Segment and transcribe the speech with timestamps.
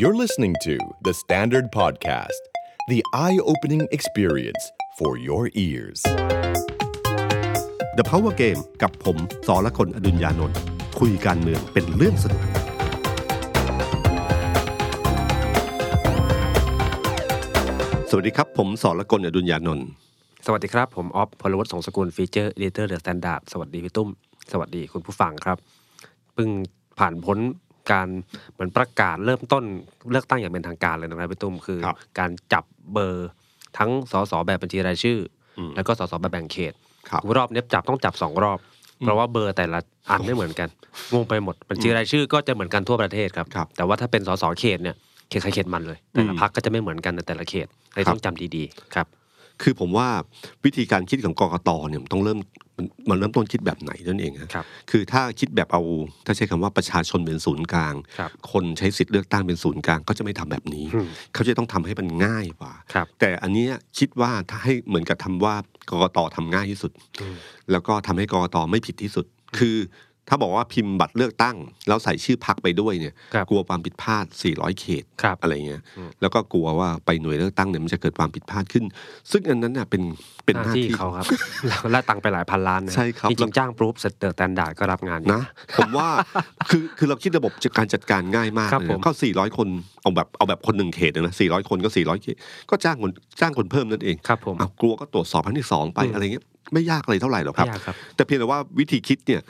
[0.00, 2.42] You're listening to The Standard Podcast,
[2.86, 6.00] the eye opening experience for your ears.
[7.98, 9.16] The Power Game กับผม
[9.46, 10.58] สอละคนอดุญญานนท์
[11.00, 12.42] คุยการเมืองเป็นเรื่องสนุก
[18.10, 19.86] สวัสดีครับ ผมสอละคนอดุญญานนท์
[20.46, 24.08] สวัสดีครับ ผมออฟพลวุฒิ สงสกุล feature editor Theอะ Standard สวัสดีพี่ตุ้ม
[24.52, 25.58] สวัสดีคุณผู้ฟังครับ
[26.34, 26.48] เพิ่ง
[26.98, 27.38] ผ่านพ้น
[27.92, 28.06] การ
[28.52, 29.64] เหมือนประกาศเริ่มต้น
[30.10, 33.30] เลือกตั้งอย่างเป็นทางการเลยนะครับพี่ตุ้มคือครับการจับเบอร์
[33.78, 35.18] ทั้งสสแบบบัญชีรายชื่อ
[35.58, 36.72] อมแล้วก็สสแบบแบ่งเขต
[37.10, 38.58] ครับรอบนี้จับต้องจับสองรอบ
[39.00, 39.78] เพราะว่าเบอร์แต่ละ
[40.10, 40.68] อันไม่เหมือนกัน
[41.12, 44.96] งงไปหมดบัญชีรายชื่อก็จะเหมือนกันทั่วประเทศครับครับแต่ว่าถ้าเป็นสสเขตเนี่ย
[45.28, 49.06] เขตใครเขตมันเลย แต่ละอืมพักก็จะไม่เหมือนกันในแต่ละเขตเลยครับต้องจำดีๆครับ
[49.62, 50.08] คือผมว่า
[50.64, 52.38] วิธีการคิดของกกตเนี่ยมันต้องเริ่ม
[52.78, 55.82] มันมันเริ่มต้นคิดแบบไหนนั่นเองฮะครับคือถ้าคิดแบบเอา
[56.26, 65.54] ถ้าใช้คำว่าประชาชนเป็นศูนย์กลางครับคนใช้สิทธิ์เลือกตั้งเป็นศูนย์กลางก็จะไม่ทำแบบนี้อืมเขาจะต้องทำให้มันง่ายกว่าครับแต่อันเนี้ยคิดว่าถ้าให้เหมือนกับทำว่า
[65.90, 67.36] กกตทำง่ายที่สุดอืม
[67.70, 69.26] แล้วก็ทำให้กกตไม่ผิดที่สุด
[69.58, 69.76] คือ
[70.28, 71.56] ถ้าบอกว่าพิมพ์บัตรเลือกตั้ง
[71.88, 78.84] แล้วใส่ชื่อพักไปด้วยเนี่ย ครับกลัวความผิดพลาด 400 เขตครับอะไรเงี้ยอืมแล้วก็กลัวว่าไปหน่วยเลือกตั้งเนี่ยมันจะเกิดความผิดพลาดขึ้น
[79.30, 80.02] ซึ่งอันนั้นน่ะเป็น
[80.44, 81.26] เป็นหหน้าน้าที่ที่ เขาครับ
[81.68, 85.42] แล้วและตังค์ไปหลายพันล้านนะใช่ครับ จริงๆจ้าง proof เสร็จ The Standard ก็รับงานอยู่ นะ
[85.78, 86.08] ผมว่า
[86.70, 89.68] คือคือเราคิดระบบการจัดการง่ายมากครับเลยผม นะก็400 คน
[90.02, 92.36] เอาแบบเอาแบบคนหนึ่งเขตนะ 400 คนก็ 400 เขต
[92.70, 99.40] ก็จ้างคนจ้างคนเพิ่มนั่นเองครับผมอ้าวกลัวก็ตรวจสอบครั้งที่สองไปอืม อะไรเงี้ยไม่ยากอะไรเท่าไหร่หรอกครับ ไม่ยากครับ แต่เพียงแต่ว่าวิธีคิดเนี่ย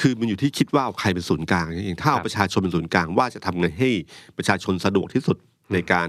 [0.00, 3.90] คือมันอยู่ที่คิดว่าเอาใครเป็นศูนย์กลางนั่นเองถ้าเอาครับประชาชนเป็นศูนย์กลางว่าจะทำไงให้
[4.36, 5.36] ประชาชนสะดวกที่สุด
[5.72, 6.08] ในการ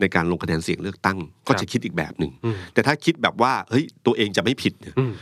[0.00, 1.18] ในการลงคะแนนเสียงเลือกตั้ง
[1.48, 5.12] ก็จะคิดอีกแบบหนึ่งอืมแต่ถ้าคิดแบบว่าเฮ้ยตัวเองจะไม่ผิดเนี่ยอืม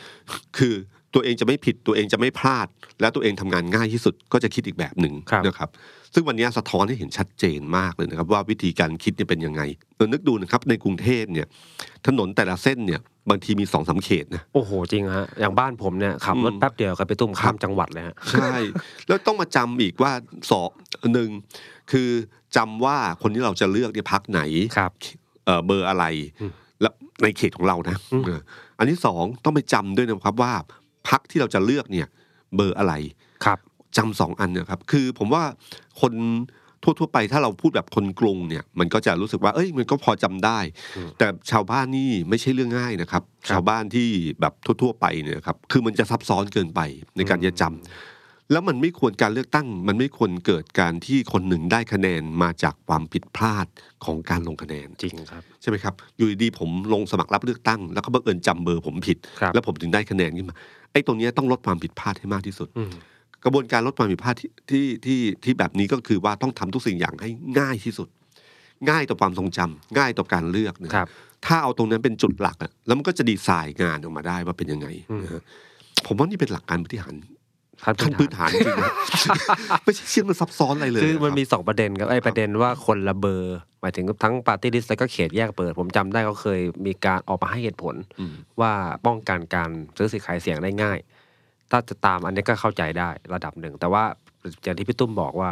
[0.58, 0.74] คือ
[1.16, 2.66] ตัวเองจะไม่ผิดตัวเองจะไม่พลาด
[3.00, 5.68] และตัวเองทำงานง่ายที่สุดก็จะคิดอีกแบบหนึ่งครับนะครับ
[6.14, 9.62] ซึ่งวันนี้สะท้อนให้เห็นชัดเจนมากเลยนะครับว่าวิธีการคิดเนี่ยเป็นยังไง
[9.96, 11.46] เออนึกดูนะครับในกรุงเทพเนี่ย
[12.06, 13.00] ถนนแต่ละเส้นเนี่ย
[13.30, 18.56] บางทีมีสองสามเขตนะโอ้โหจริงฮะอย่างบ้านผมเนี่ยขับรถอืมแป๊บเดียวครับไปตุ้มข้ามจังหวัดเลยฮะใช่
[19.08, 20.12] แล้วต้องมาจำอีกว่า
[20.50, 20.70] สอบ
[21.14, 21.30] หนึ่ง
[21.90, 22.08] คือ
[22.56, 24.40] จำว่าคนที่เราจะเลือกเนี่ยพักไหน
[24.76, 24.90] ครับ
[25.46, 26.04] เอ่อเบอร์อะไร
[26.40, 28.40] อืมแล้วในเขตของเรานะอืมเออ
[28.78, 30.52] อันที่สองต้องไปจำด้วยนะครับว่า
[31.08, 32.08] พักที่เราจะเลือกเนี่ย
[32.54, 32.94] เบอร์อะไร
[33.44, 33.58] ครับ
[33.96, 35.44] จำสองอันเนะครับ คือผมว่า
[36.00, 36.12] คน
[36.82, 40.58] ทั่วๆไปถ้าเราพูดแบบคนกรุงเนี่ยมันก็จะรู้สึกว่าเอ้ยมันก็พอจำได้
[40.96, 44.08] อืมแต่ชาวบ้านนี่ไม่ใช่เรื่องง่ายนะครับครับ ชาวบ้านที่
[44.40, 44.52] แบบ
[44.82, 46.80] ทั่วๆไปเนี่ยครับคือมันจะซับซ้อนเกินไป
[47.16, 53.66] ในการจะจำแล้วมันไม่ควรการเลือกตั้ง มันไม่ควรเกิดการที่คนหนึ่งได้คะแนนมาจากความผิดพลาด
[54.04, 62.92] ของการลงคะแนนจริงครับใช่ไหมครับอยู่ดีๆผมลงสมัครรับเลือกตั้ง แล้วก็บังเอิญจำเบอร์ผมผิดครับแล้วผมถึงได้คะแนนขึ้นมาไอ้ตรงเนี้ยต้องลดความผิดพลาดให้มากที่สุดอืม
[63.44, 68.08] กระบวนการลดความผิดพลาดที่ที่ที่ที่แบบนี้ก็คือว่าต้องทำทุกสิ่งอย่างให้ง่ายที่สุด
[68.88, 71.08] ง่ายต่อความทรงจำง่ายต่อการเลือกนะครับ
[71.46, 75.42] ถ้าเอาตรงนั้นเป็นจุดหลักอะแล้วมันก็จะดีไซน์งานออกมาได้ว่าเป็นยังไงอืมนะฮะ
[76.06, 77.14] ผมว่านี่เป็นหลักการบริหาร
[77.84, 78.92] ขั้นขั้นพื้พื้นนฐานฐานจริงๆนะ
[79.84, 88.72] ไม่ใช่เชื่อมันซับซ้อนอะไรเลยคือมันมีะรับสองประเด็นครับไอ้ประเด็นว่าคนละเบอร์หมายถึงทั้งปาร์ตี้ลิสต์แล้วก็เขตแยกเปิด ผมจำได้เขาเคยมีการออกมาให้เหตุผลอืมว่า
[89.06, 90.98] ป้องกันการซื้อสิทธิ์ขายเสียงได้ง่าย
[91.70, 94.04] ถ้าจะตามอันนี้ก็เข้าใจได้ระดับหนึ่ง แต่ว่า
[94.64, 95.50] อย่างที่พี่ตุ้มบอกว่า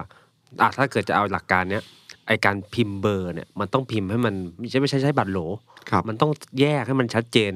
[0.60, 1.82] อะถ้าเกิดจะเอาหลักการเนี้ย
[2.26, 5.38] ไอการพิมพ์เบอร์เนี่ยมันต้องพิมพ์ให้มันไม่ใช่ไม่ใช่ใช้บัตรโหล
[5.90, 6.30] ครับมันต้อง
[6.60, 7.52] แยกให้มันชัดเจน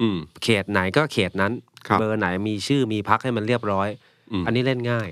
[0.00, 1.52] อืมเขตไหนก็เขตนั้น
[1.88, 3.88] ครับเบอร์ไหนมีชื่อมีพักให้มันเรียบร้อย
[4.32, 5.08] อืมอันนี้เล่นง่าย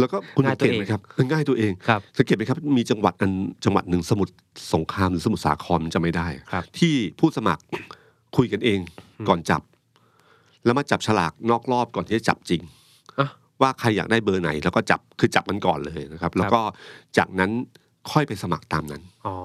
[0.00, 3.30] แล้วก็คุณง่าสัยงตัวเองเกตไหมครับเออง่ายตัวเองครับสังเกตไหมครับมีจังหวัดอัน
[3.64, 4.32] จังหวัดหนึ่งสมุทร
[4.74, 7.62] สงครามหรือสมุทรสาครมันจะไม่ได้ครับที่ผู้สมัคร
[8.36, 8.78] คุยกันเอง
[9.28, 9.62] ก่อนจับ
[10.64, 12.62] แล้วมาจับฉลากนอกรอบก่อนที่จะจับจริง
[13.18, 13.28] อะ
[13.62, 16.60] ว่าใครอยากได้เบอร์ไหน แล้วก็จับคือจับมันก่อนเลยนะครับ แล้วก็
[17.18, 17.50] จากนั้น
[18.12, 19.36] ค่อยไปสมัครตามนั้นอ๋อ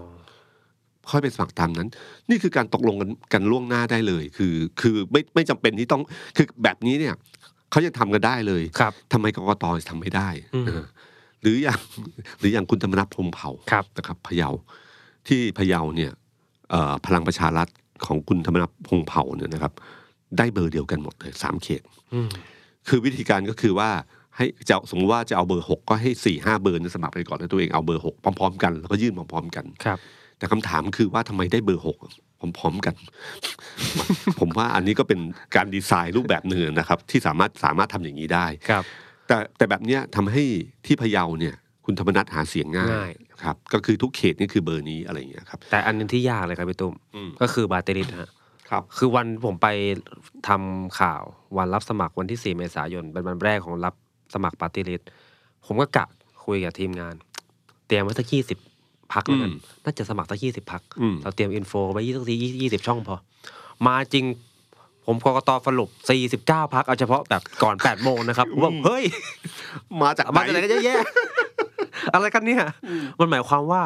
[1.12, 1.88] ค่อยไปสมัครตามนั้น
[2.30, 6.02] นี่คือการตกลงกันกันล่วงหน้าได้เลย คือ คือไม่ไม่จำเป็นที่ต้อง
[6.36, 7.16] คือแบบนี้เนี่ย
[7.76, 10.84] เขายังทำกันได้เลยครับทำไมกกตทำไม่ได้อืมเออ
[11.42, 11.80] หรืออย่าง
[12.40, 14.50] หรืออย่างคุณธรรมนัฐพรหมเผ่าครับนะครับพะเยา
[15.28, 16.12] ที่พะเยาเนี่ย
[16.72, 17.68] เอ่อพลังประชารัฐ
[18.06, 19.74] ของคุณธรรมนัฐพรหมเผ่าเนี่ยนะครับ
[20.38, 21.82] ได้เบอร์เดียวกันหมดเลยสามเขต
[22.14, 22.30] อืม
[22.88, 23.90] คือวิธีการก็คือว่า
[24.36, 29.98] ให้จะสมมติว่าจะเอาเบอร์หกก็ให้สี่ห้าเบอร์นั้นสมัครไปก่อนแล้วตัวเองเอาเบอร์หกพร้อม ๆ กันแล้วก็ยื่นพร้อมๆกันครับ
[30.38, 31.98] แต่คำถามคือว่าทำไมได้เบอร์หก
[32.58, 32.96] พร้อมๆกัน
[34.40, 35.20] ผมว่าอันนี้ก็เป็น
[35.56, 38.84] การดีไซน์รูปแบบหนึ่งนะครับ ที่สามารถสามารถทำอย่างนี้ได้ครับ
[39.28, 40.44] แต่แต่แบบเนี้ยทำให้
[40.86, 41.56] ที่พะเยาเนี่ย
[41.86, 43.14] คุณธรรมนัฐหาเสียงง่าง่ายย
[43.44, 48.30] ครับก็คือทุกเขตนี่คือเบอร์นี้อะไรอย่างเงี้ยครับ แต่อันหนึงที่ยากเลยครับพี่ตุ้มอืมก็คือปาร์ตี้ลิสต์ฮะ
[48.70, 49.68] ครับคือวันผมไป
[50.48, 51.22] ทำข่าว
[51.58, 53.96] วันรับสมัครวันที่ 4 เมษายนเป็นวันแรกของรับ
[54.34, 55.08] สมัครปาร์ตี้ลิสต์
[55.66, 56.06] ผมก็กะ
[56.46, 57.16] คุยกับทีมงาน
[57.88, 58.58] เตรียมไว้สักยี่สิบ
[59.14, 62.24] พรรคแล้วกันอืมน่าจะสมัครสักยี่สิบพรรคอืมเราเตรียม info ไว้ยี่สิบ
[62.62, 63.16] ยี่สิบช่องพอ
[63.88, 64.26] มาจริง
[65.06, 69.04] ผมกกตสรุปสี่สิบเก้าพรรคเอาเฉพาะแบบก่อนแปดโมงนะครับผมบอกเฮ้ย
[70.02, 70.98] มาจากมาจากไหนกันเยอะแยะ
[72.14, 72.64] อะไรกันเนี่ย
[73.20, 73.84] มันหมายความว่า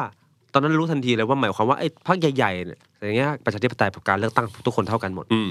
[0.52, 5.50] ตอนนั้นรู้ทันทีเลยว่าหมายความว่าไอ้พรรคใหญ่ๆเนี่ยอย่างเงี้ยประชาธิปไตยกับการเลือกตั้งทุกคนเท่ากันหมดอืม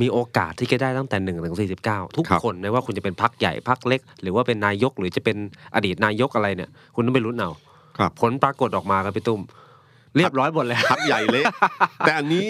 [0.00, 5.36] มีโอกาสที่จะได้ตั้งแต่หนึ่งถึงสี่สิบเก้าทุกครับคนไม่ว่าคุณจะเป็นพรรคใหญ่พรรคเล็ก หรือว่าเป็นนายกหรือจะเป็น
[5.74, 7.50] อดีตนายกอะไรเนี่ย คุณต้องไปลุ้นเอา
[7.98, 9.40] ครับ ผลปรากฏออกมาครับพี่ตุ้ม
[10.16, 11.44] เรียบร้อยหมดแล้วพักใหญ่เล็ก
[12.00, 12.46] แต่อันนี้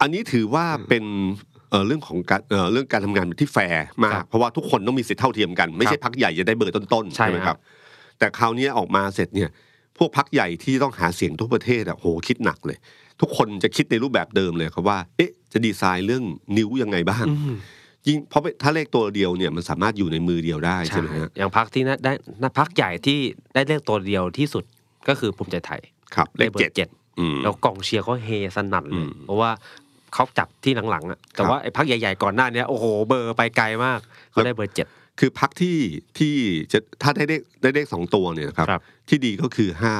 [0.00, 1.04] อันนี้ถือว่าเป็น
[1.70, 7.58] เอ่อเรื่องของการเอ่อเรื่องการทำงานที่แฟร์มาครักบเพราะว่าทุกคนต้องมีสิทธิเท่าเทียมกัน ไม่ใช่ครับพักใหญ่จะได้เบอร์ต้นๆใช่ไหมฮะครับ
[8.18, 9.50] แต่คราวนี้ออกมาเสร็จเนี่ย
[9.98, 12.78] พวกพักใหญ่ที่ต้องหาเสียงทั่วประเทศอะโหคิดหนักเลย
[13.20, 16.24] ทุกคนจะคิดในรูปแบบเดิมเลยครับว่า เอ๊ะ จะดีไซน์เรื่อง
[16.56, 17.56] นิ้วยังไงบ้างอืม
[18.08, 22.12] ยิ่งเพราะถ้าเลขตัวเดียวเนี่ยมันสามารถอยู่ในมือเดียวได้ใช่ไหมฮะอย่างพรรคที่น่าได้
[22.42, 23.18] น่าพรรคใหญ่ที่
[23.54, 24.64] ได้เลขตัวเดียวที่สุด
[25.08, 25.80] ก็คือภูมิใจไทย
[26.14, 26.88] ครับเลได้ขเบอเจ็ดร์เจ็ด
[27.18, 29.50] อืมแล้วกองเชียร์เขาเฮสนั่นเลอืยมเพราะว่า
[30.14, 34.00] เขาจับที่หลังๆอะแต่ครับว่าไอ้พักใหญ่ๆก่อนหน้าเนี้ยโอ้โหเบอร์ไปไกลมาก
[34.30, 34.86] เขาได้เบอร์เจ็ด
[35.20, 35.76] คือพักที่
[36.18, 36.34] ที่
[36.72, 39.92] จะถ้าได้เลขได้เลขสองตัวเนี่ยนะครับครับ ที่ดีก็คือห้า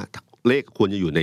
[0.49, 1.21] เลขควรจะอยู่ใน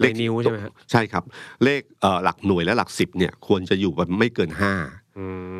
[0.00, 1.24] ในนิ้วใช่ไหมฮะใช่ครับ
[1.64, 4.97] เลขเอ่อหลักหน่วยและหลักสิบเนี่ยควรจะอยู่แบบไม่เกินห้าอื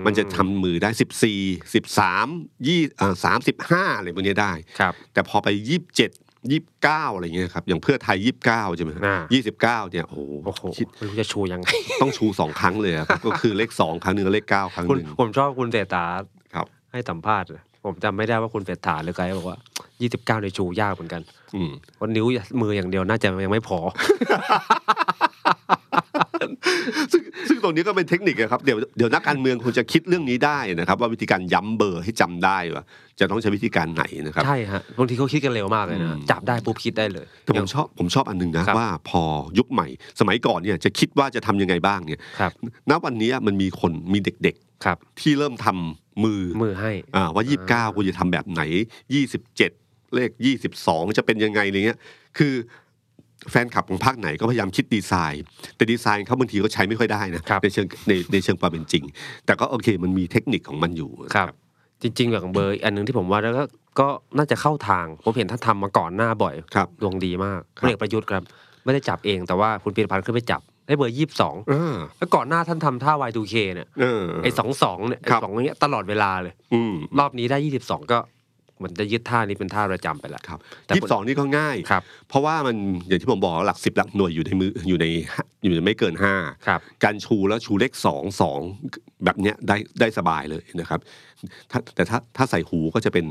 [0.06, 1.40] มันจะทำมือได้สิบสี่
[1.74, 2.26] สิบสาม
[2.66, 2.80] ยี่
[3.24, 6.10] สามสิบห้าอะไรพวกนี้ได้ครับ แต่พอไปยี่สิบเจ็ด
[6.50, 11.68] ยี่สิบเก้าอะไรเงี้ยครับอย่างเพื่อไทยยี่สิบเก้าใช่ไหมอ่ายี่สิบเก้าเนี่ยโอ้โหโอ้โหคิดไม่รู้จะชูยังไง
[12.02, 16.04] ต้องชูสองครั้งเลยอะครับก็คือเลขสองครั้งหนึ่งกับเลขเก้าครั้งคุณหนึ่งผมชอบคุณเศรษฐา
[16.54, 17.48] ครับ ให้สัมภาษณ์
[17.84, 19.58] ผมจำไม่ได้ว่าคุณเศรษฐาหรือใครบอกว่า
[20.38, 21.22] 29ในชูยากเหมือนกัน
[21.54, 21.70] อืม
[22.00, 22.26] วันนิ้ว
[22.60, 23.78] มืออย่างเดียวน่าจะยังไม่พอ
[27.12, 32.84] ซึ่งซึ่งตรงนี้ก็เป็นเทคนิคอะครับเดี๋ยวเดี๋ยวนักการเมืองควรจะคิดเรื่องนี้ได้นะครับ ว่าวิธีการย้ำเบอร์ให้จำได้ว่า
[33.20, 39.22] จะต้องใช้วิธีการไหนนะครับใช่ฮะบางทีเขาคิดกันเร็วมากเลยนะอืมจับได้ปุ๊บคิดได้เลยแต่ผมชอบผมชอบอันหนึงนะครับว่าพอ
[39.58, 39.86] ยุคใหม่
[40.20, 42.52] สมัยก่อนเนี่ยจะคิดว่าจะทำยังไงบ้างเนี่ยครับ
[42.90, 48.62] ณวันนี้มันมีคนมีเด็กครับๆที่เริ่มทำมือมือให้อ่าว่ายี่สิบเก้ากูจะทำแบบไหน
[49.14, 49.70] ยี่สิบเจ็ด
[50.14, 51.98] เลขยี่สิบสองจะเป็นยังไงอะไรเงี้ย
[52.38, 52.54] คือ
[53.50, 55.42] แฟนคลับของภาคไหนก็พยายามคิดดีไซน์
[55.76, 59.04] แต่ดีไซน์เขาบางทีก็ใช้ไม่ค่อยได้นะครับในเชิงในในเชิงความเป็นจริง
[59.46, 61.48] แต่ก็โอเคมันมีเทคนิคของมันอยู่ครับ
[62.02, 63.64] จริงๆอย่างเบอร์อีกอันหนึ่งที่ผมว่าแล้วก็
[64.00, 68.42] ก็น่าจะเข้าทางผมเห็นท่านทำมาก่อนหน้าบ่อยครับดวงดีมากคพรับลเอกประยุทธ์ครับ
[68.84, 78.37] ไม่ได้จับเองแต่ว่าคุณพีรพันธ์ขึ้นไปจับได้เบอร์ยี่สิบสองเออแล้วก่อนหน้าท่านทำท่า Y2K เนี่ยเออไอ้สองสองเนี่ยไอ้ครับสองเนี้ยตลอดเวลาเลยอืมรอบนี้ได้ยี่สิบสองก็เห
[78.82, 82.76] มือนจะยึดท่านี้เป็นท่าประจำไปแล้วครับแต่ยี่สิบสองนี่ก็ง่ายครับเพราะว่ามัน
[83.08, 85.06] อย่างที่ผมบอกหลักสิบหลักหน่วยอยู่ในมืออยู่ใน
[85.62, 86.34] อยู่ในไม่เกินห้า
[86.66, 88.60] ครับการชูแล้วชูเลขสองสอง
[89.24, 91.00] แบบเนี้ยได้ได้สบายเลยนะครับ
[91.70, 93.26] ถ้าแต่ถ้าถ้าใส่หูก็จะเป็น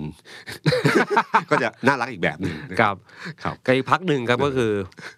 [1.49, 2.95] ก็จะน่ารักอีกแบบหนึ่งนะครับ
[3.43, 4.71] ครับก็อีกพักหนึ่งครับก็คือ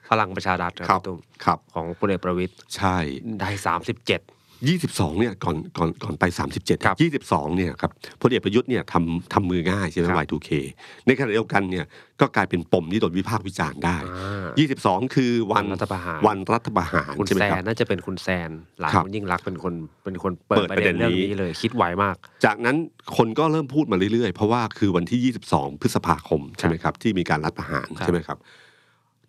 [0.09, 2.97] พลังประชารัฐครับครับพี่ตุ้มครับของพลเอกประวิตยใช่
[3.39, 4.21] ได้สามสิบเจ็ด
[4.67, 7.91] ยี่สิบสองเนี่ยก่อนก่อนก่อนไปสามสิบเจ็ดครับยี่สิบสองเนี่ยครับ
[8.21, 10.49] พลเอกประยุทธ์เนี่ยทำทำมือง่ายใช่ไหมครับ Y2K
[11.07, 11.85] ในขณะเดียวกันเนี่ย
[12.21, 19.73] ก็กลายเป็นปมที่โดนวิพากษ์วิจารณ์ได้อ่ายี่สิบสองคือวันวันรัฐประหารวันรัฐประหารคุณใช่ไหมแซครับนน่าจะเป็นคุณแซนหลานครับคุณยิ่งรักษณ์เป็นคน
[20.03, 22.15] เป็นคนเปิเปิดดประประเด็เด็นนเรื่องนี้นี้เลยคิดไวมาก
[22.45, 22.75] จากนั้น
[23.17, 28.37] คนก็เริ่มพูดมาเรื่อยๆ เพราะว่าคือวันที่ 22 พฤษภาคมใช่ไหมครับที่มีการรัฐประหารครับใช่ไหมครับ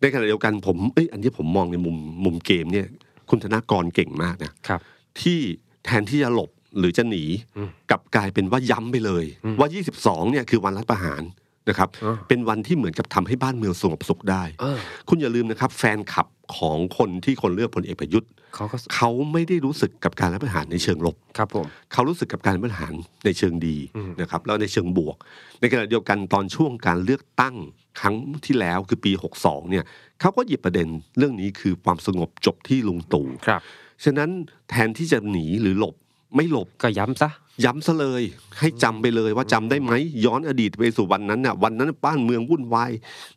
[0.01, 2.87] ในขณะเดียวกันผมเอ้ยอันที่ผมมองในมุมมุมเกมเนี่ย
[3.31, 4.81] คุณธนากรเก่งมากนะครับ
[5.23, 5.39] ที่
[5.85, 7.25] แทนที่จะหลบหรือจะหนี
[7.57, 9.69] อืมกลับกลายเป็นว่าย้ำไปเลยอืมว่า
[10.01, 11.23] 22 เนี่ยคือวันรัฐประหาร
[11.69, 16.27] นะครับอ่าเป็นวันที่เหมือนกับทำให้บ้านเมืองสงบสุขได้เออคุณอย่าลืมนะครับ แฟนคลับ
[16.57, 25.17] ของคนที่คนเลือกพลเอกประยุทธ์เขาก็เขาไม่ได้รู้สึกกับการรัฐประหารในเชิงลบครับผมเขารู้สึกกับการบริหารในเชิงดีอืมนะครับแล้วในเชิงบวก
[25.61, 27.55] ในขณะเดียวกันตอนช่วงการเลือกตั้ง
[28.01, 28.15] ครั้ง
[28.47, 29.85] ที่แล้วคือปี 62 เนี่ย
[30.21, 30.89] เขาก็หยิบประเด็น
[31.19, 33.63] เรื่องนี้คือความสงบจบที่ลุงตู่ครับ
[34.05, 34.31] ฉะนั้น
[34.71, 35.95] แทนที่จะหนีหรือหลบ
[36.37, 37.31] ไม่หลบก็ย้ำซะ
[37.65, 38.23] ย้ำซะเลย
[38.59, 39.93] ให้จำไปเลยว่าจำได้ไหม
[40.25, 42.91] ย้อนอดีตไปสู่วันนั้นน่ะวันนั้นบ้านเมืองวุ่นวาย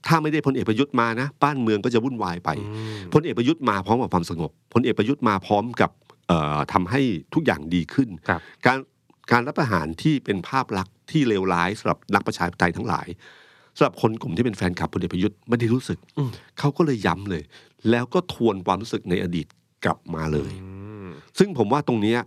[0.07, 5.91] ถ้าไม่ได้พลเอกประยุทธ์มานะบ้านเมืองก็จะวุ่นวายไปอืมพลเอกประยุทธ์มาพร้อมกับความสงบพลเอกประยุทธ์มาพร้อมกับ
[6.27, 7.01] เอ่อทำให้
[7.33, 8.77] ทุกอย่างดีขึ้นครับการ
[9.31, 13.07] การรับประหารที่เป็นภาพลักษณ์ที่เลวร้ายสำหรับนักประชาธิปไตยทั้งหลาย
[13.77, 16.29] สำหรับคนกลุ่มที่เป็นแฟนคลับพลเอกประยุทธ์ไม่ได้รู้สึกอืม
[16.59, 17.43] เขาก็เลยย้ำเลย
[17.89, 19.47] แล้วก็ทวนความรู้สึกในอดีต
[19.85, 20.69] กลับมาเลยอื
[21.05, 21.09] ม
[21.39, 22.19] ซึ่งผมว่าตรงเนี้ย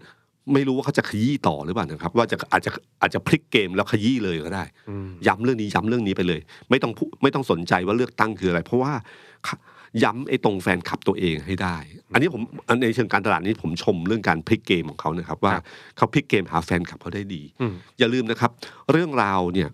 [0.54, 2.70] ไม่รู้ว่าเขาจะขยี้ต่อหรือเปล่านะครับ ว่าจะอาจจะ
[3.00, 8.92] อาจจะพลิกเกมแล้วขยี้เลยก็ได้อืมย้ำเรื่องนี้ย้ำเรื่องนี้ไปเลย ไม่ต้องพูไม่ต้องสนใจว่าเลือกตั้งคืออะไร เพราะว่า
[10.04, 11.76] ย้ำไอ้ตรงแฟนคลับตัวเองให้ได้
[12.12, 15.64] อันนี้ผมอันในเชิงการตลาดนี้ผมชมเรื่องการพลิกเกมของเขานะครับ ว่าครับ
[15.96, 18.50] เขาพลิกเกมหาแฟนคลับเขาได้ดีอืมอย่าลืมนะครับ
[18.92, 19.68] เรื่องราวเนี่ย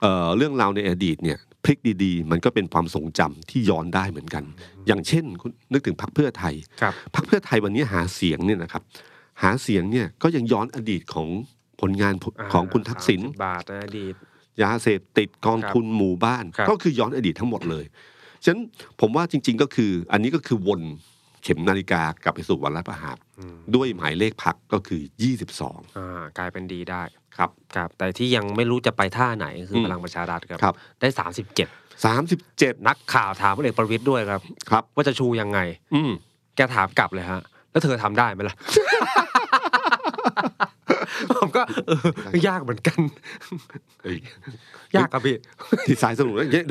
[0.00, 4.44] เอ่อเรื่องราวในอดีตเนี่ย พลิกดีๆ มันก็เป็นความทรงจำที่ย้อนได้เหมือนกัน
[4.86, 8.82] อย่างเช่นคุณนึกถึงพรรคเพื่อไทยครับพรรคเพื่อไทยวันนี้หาเสียงเนี่ยนะครับ
[9.42, 11.28] หาเสียงเนี่ยก็ยังย้อนอดีตของ
[11.80, 12.14] ผลงาน
[12.52, 14.14] ของคุณทักษิณ30บาทนะอดีต
[14.62, 17.84] ยาเสพติดกองทุนหมู่บ้านครับก็คือย้อนอดีตทั้งหมดเลย
[18.44, 18.62] ฉะนั้น
[19.00, 20.82] ผมว่าจริง ๆก็คืออันนี้ก็คือวน
[21.42, 25.02] เข็มนาฬิกากลับไปสู่วันรัฐประหารอืมด้วยหมายเลขพักก็คือ
[25.50, 27.02] 22อ่ากลายเป็นดีได้
[27.36, 31.68] ครับครับ แต่ที่ยังไม่รู้จะไปท่าไหนคืออมพลังประชารัฐครับครับได้สามสิบเจ็ด
[32.28, 35.58] 37 นักข่าวถามพลเอกประวิตยด้วยครับ ครับ ว่าจะชูยังไง
[35.94, 36.10] อืม
[36.56, 38.56] แกถามกลับเลยฮะ แล้วเธอทำได้ไหมล่ะ
[41.34, 42.98] ผมก็เออยากเหมือนกัน
[44.04, 44.18] เอ้ย
[44.96, 45.36] ยากครับพี่
[45.86, 46.64] ที่สายสนุกนะเยอะ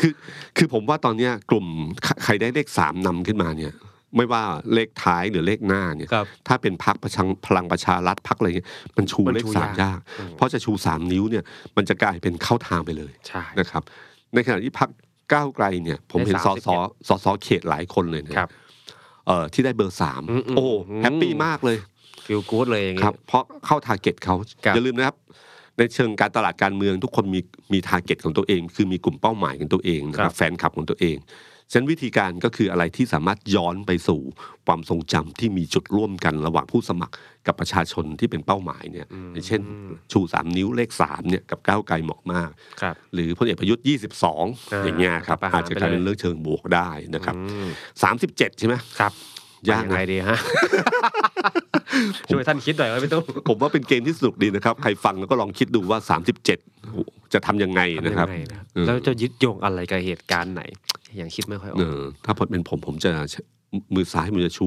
[0.00, 0.12] คือ
[0.56, 1.66] คือผมว่าตอนเนี้ยกลุ่ม
[2.04, 3.72] ใครใครได้เลขสามนำขึ้นมาเนี่ย
[4.16, 4.42] ไม่ว่า
[4.74, 11.44] เลขท้ายหรือเลขหน้าเนี่ยครับถ้าเป็นพักประชังพลังประชารัฐพักอะไรเงี้ยมันชูมันเลขชูสามยากยากอืมเพราะจะชูสามนิ้วเนี่ย
[11.76, 13.82] มันจะกลายเป็นเข้าทางไปเลยใช่นะครับ
[14.34, 14.88] ในขณะที่พรรค
[15.32, 16.76] ก้าวไกลเนี่ย ผมเห็นได้สสามอสิบสอ
[17.08, 18.48] สอสอเขตหลายคนเลยนะครับ
[19.26, 21.76] เอ่อที่ได้เบอร์สามอืมอืมโอ้อืม happy มากเลย
[22.26, 25.16] feel good เลยอย่างงี้ครับเพราะเข้า target เขาครับอย่าลืมนะครับ
[25.78, 27.40] ในเชิงการตลาดการเมืองทุกคนมี
[27.72, 31.18] มี target ของตัวเอง คือมีกลุ่มเป้าหมายของตัวเองนะคครัรับบแฟนคลับของตัวเอง
[31.70, 34.20] ฉะนั้นวิธีการก็คืออะไรที่สามารถย้อนไปสู่
[34.66, 37.14] ความทรงจำที่มีจุดร่วมกันระหว่างผู้สมัคร
[37.46, 39.60] กับประชาชนที่เป็นเป้าหมายเนี่ยอย่างเช่น
[40.12, 42.50] ชูสามนิ้วเลขสามเนี่ยกับก้าวไกลเหมาะมาก
[42.80, 43.84] ครับหรือพลเอกประยุทธ์
[44.30, 47.68] 22 อย่างเงี้ยครับประหารอาจจะกลายไปเลยเป็นเรื่องเชิงบวกได้นะครับอืม
[48.12, 49.12] 37 ใช่ไหมครับ
[49.70, 50.38] ยากงนะไงดีฮะ
[52.28, 55.98] ช่วยท่านคิดหน่อยครับพี่ตุ้มผมว่าเป็นเกมที่สนุกดีนะครับ ใครฟังแล้วก็ลองคิดดูว่า
[56.66, 60.62] 37 จะทำยังไงนะครับทำยังไงนะเออแล้วจะยึดโยงอะไรกับเหตุการณ์ไหน
[61.20, 63.10] ยังคิดไม่ค่อยออเอกอถ้าเป็นผมผมจะ
[63.94, 64.66] มือซ้ายมันจะชู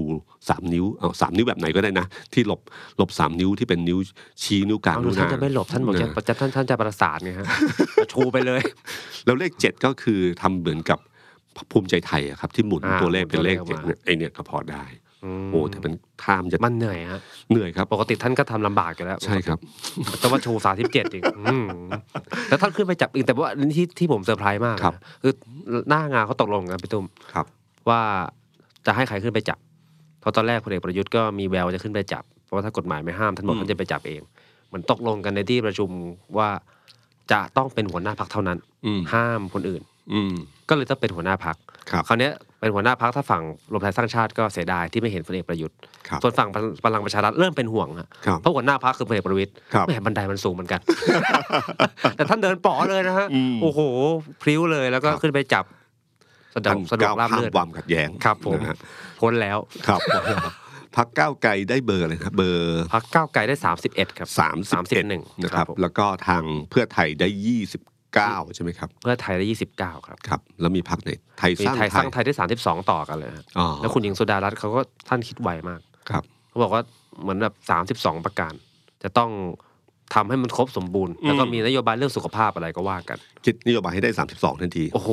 [0.49, 2.61] สามนิ้วเอาสามนิ้วแบบไหนก็ได้นะ ที่หลบ
[2.97, 3.99] หลบสามนิ้วที่เป็นนิ้ว
[4.43, 7.47] ชี้นิ้วกลางเอานิ้วท่านนางจะไม่หลบท่านบอกจะเออจะท่านท่านจะประสานไงฮะ
[8.11, 8.61] ชูไปเลย
[9.25, 10.99] แล้วเลขเจ็ดก็คือทำเหมือนกับ
[11.71, 14.85] ภูมิใจไทยอะครับ ที่หมุนอ่าตัวเลขเป็นเลขหมุนตัวเลขเจ็ดออกมาเนี่ยไอเนี่ยก็พอได้
[15.43, 15.93] มโอ้แต่เป็น
[16.23, 17.19] ท่ามนจะมันเหนื่อยฮะ
[17.51, 19.57] เหนื่อยครับปกติท่านก็ทำลำบากอยู่แล้วใช่ครับ
[20.19, 21.67] แต่ว่าชูสามสิบเจ็ดอีกอืม
[22.49, 25.33] แล้วท่านขึ้นไปจับอีกแต่ว่าที่ที่ผมเซอร์ไพรส์มากครับนะคือ
[25.89, 27.45] หน้างานเขาตกลงกันพี่ตุ้ม ครับ
[27.89, 28.01] ว่า
[28.85, 29.57] จะให้ใครขึ้นไปจับ
[30.21, 34.21] เพราะตอนแรกพลเอกประยุทธ์ก็มีแววจะขึ้นไปจับ เพราะว่าถ้ากฎหมายไม่ห้ามท่านบอกอืม ท่านจะไปจับเอง
[34.67, 35.89] เหมือนตกลงกันในที่ประชุม
[36.37, 36.49] ว่า
[37.31, 39.81] จะต้องเป็นหัวหน้าพักเท่านั้น อืมห้ามคนอื่น
[40.13, 40.35] อืม
[40.69, 41.55] ก็เลยต้องเป็นหัวหน้าพัก
[41.91, 46.49] ครับคราวเนี้ยเป็นหัวหน้าพักถ้าฝั่งรวมไทยสร้างชาติก็เสียดายที่ไม่เห็นพลเอกประยุทธ์ครับส่วนฝั่ง
[46.85, 50.81] พลังประชารัฐเริ่มเป็นห่วงฮะครับเพราะหัวหน้าพักคือพลเอกประวิตยครับแหมบันไดมันสูงเหมือนกัน
[52.15, 53.79] แต่ท่านเดินป๋อเลยนะฮะอืมโอ้โห
[54.41, 55.65] พริ้วเลยแล้วก็ครับขึ้นไปจับ
[56.55, 58.77] สะดวท่ากนสะดวกก้าวราบข้ามเลือดความขัดแย้งครับผมนะฮะ
[59.21, 59.57] พ้นแล้ว
[59.87, 59.99] ครับ
[60.97, 67.61] พักก้าวไกลได้เบอร์อะไรครับเบอร์พักก้าวไกลได้สามสิบเอ็ดครับสามสิบเอ็ด31 นะครับผมแล้วก็ทางเพื่อไทยได้ยี่
[68.15, 75.79] สิบเก้าใช่ไหมครับ เพื่อไทยได้ยี่สิบเก้าครับ ครับ แล้วมีพักไหนไทยมีสร้างไทยไทสร้ายงไทยได้สามสิบสองต่อกันเลยฮะอ๋อแล้วคุณหญิงสุดารัตน์เขาก็ท่านคิดไวมาก
[76.09, 76.81] ครับ เขาบอกว่า
[77.21, 78.53] เหมือนแบบสามสิบสองประการ
[79.03, 79.31] จะต้อง
[80.15, 85.09] ทำให้มันครบสมบูรณ์ แล้วก็มีนโยบายเรื่องสุขภาพอะไรก็ว่ากัน คิดนโยบายให้ได้สามสิบสองทันที โอ้โห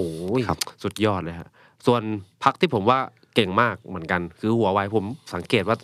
[0.48, 1.48] ครับ สุดยอดเลยฮะ
[1.86, 2.02] ส่วน
[2.44, 2.98] พักที่ผมว่า
[3.34, 5.04] เก่งมากเหมือนกัน คือหัวไวผม
[5.34, 5.76] สังเกตว่า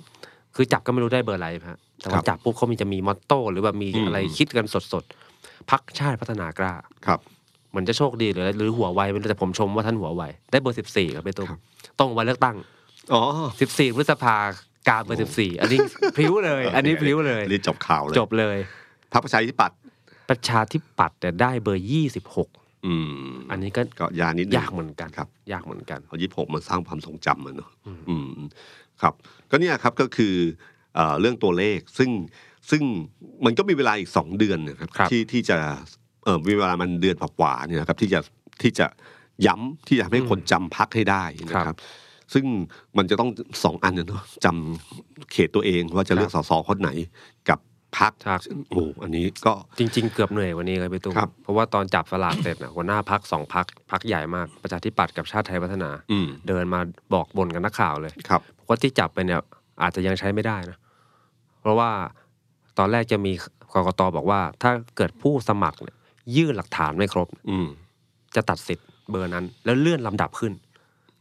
[0.54, 5.27] คือจับก็ไม่รู้ได้เบอร์อะไรฮะแต่ครัว่าบจับปุ๊บเขามีจะมีมอตโต้หรือแบบมีอืมอะไรคิดกันสดๆ
[5.70, 6.75] พักชาติพัฒนากล้า
[7.06, 7.20] ครับ
[7.70, 11.60] เหมือนจะโชคดีหรือหรือหัวไวไม่รู้แต่ผมชมว่าท่านหัวไวได้เบอร์สิบสี่ครับพี่ตุ้มครับ
[11.98, 12.56] ตรงวันเลือกตั้ง
[13.12, 13.22] อ๋อ
[13.60, 14.37] สิบสี่พฤษภา
[14.88, 15.78] กาเบอร์สิบสี่อันนี้
[16.16, 18.58] พลิ้วเลย อันนี้พลิ้วเลยอันนี้จบข่าวเลยจบเลย
[19.12, 19.78] พรรคประชาธิปัตย์
[20.30, 22.48] ประชาธิปัตย์แต่ได้เบอร์ยี่สิบหก
[22.87, 22.94] อื
[23.30, 27.70] มอันนี้ก็ก็ยานิดนึงยากเหมือนกันครับ ยากเหมือนกันเอายี่หกมาสร้างความทรงจำมันเนอะ
[28.08, 28.28] อืม
[29.02, 29.14] ครับ
[29.50, 30.34] ก็เนี่ยครับก็คือ
[30.94, 32.10] เอ่อเรื่องตัวเลขซึ่ง
[32.70, 32.82] ซึ่ง
[33.44, 35.58] มันก็มีเวลาอีกสองเดือนนะครับครับที่ที่จะ
[36.25, 38.20] เออมีเวลามันเดือนกว่าๆเนี่ยนะครับที่จะ
[38.62, 38.87] ที่จะ
[39.46, 41.76] ย้ำที่จะทำให้คนจำพักให้ได้นะครับ
[42.34, 42.44] ซึ่ง
[42.96, 43.30] มันจะต้อง
[43.64, 46.90] สองอันนะเนาะจำเขตตัวเองว่าจะเลือกสสคนไหน
[47.48, 47.58] กับ
[47.98, 56.80] พักครับโอ้อันนี้ก็จริง ๆ เกือบเหนื่อยกวันนี้เลยพี่ตุ้มครับเพราะว่าตอนจับสลากเสร็จนะหัวหน้าพักสองพักพักใหญ่มากประชาธิปัตย์กับชาติไทยพัฒนาอืมเดินมา
[57.14, 59.40] บอกบนกับนักข่าวเลยครับว่าที่จับไปเนี่ย
[59.82, 60.78] อาจจะยังใช้ไม่ได้นะ
[61.60, 61.90] เพราะว่า
[62.78, 63.32] ตอนแรกจะมี
[63.73, 65.97] กกตบอกว่า ถ้าเกิดผู้สมัครเนี่ย
[66.37, 67.68] ยื่นหลักฐานไม่ครบ อืม
[68.35, 70.52] จะตัดสิทธิ์เบอร์นั้น แล้วเลื่อนลำดับขึ้น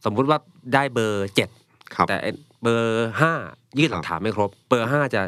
[0.04, 0.38] สมมุติว่า
[0.74, 1.48] ได้เบอร์เจ็ด
[1.94, 2.30] ครับแต่ไอ้
[2.62, 3.32] เบอร์ห้า
[3.78, 5.22] ยื่นหลักฐานไม่ครบ เบอร์ห้าจะ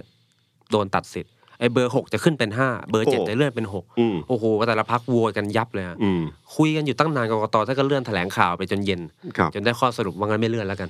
[0.71, 6.21] โดนตัดสิทธิ์ ไอ้เบอร์หกจะขึ้นเป็นห้าเบอร์เจ็ดโอ้จะเลื่อนเป็นหกอืมโอ้โหแต่ละพักโวยกันยับเลยฮะอืม
[6.57, 9.01] คุยกันอยู่ตั้งนานกกตถ้าก็เลื่อนแถลงข่าวไปจนเย็น
[9.37, 10.89] ครับจนได้ข้อสรุปว่างั้นไม่เลื่อนแล้วกัน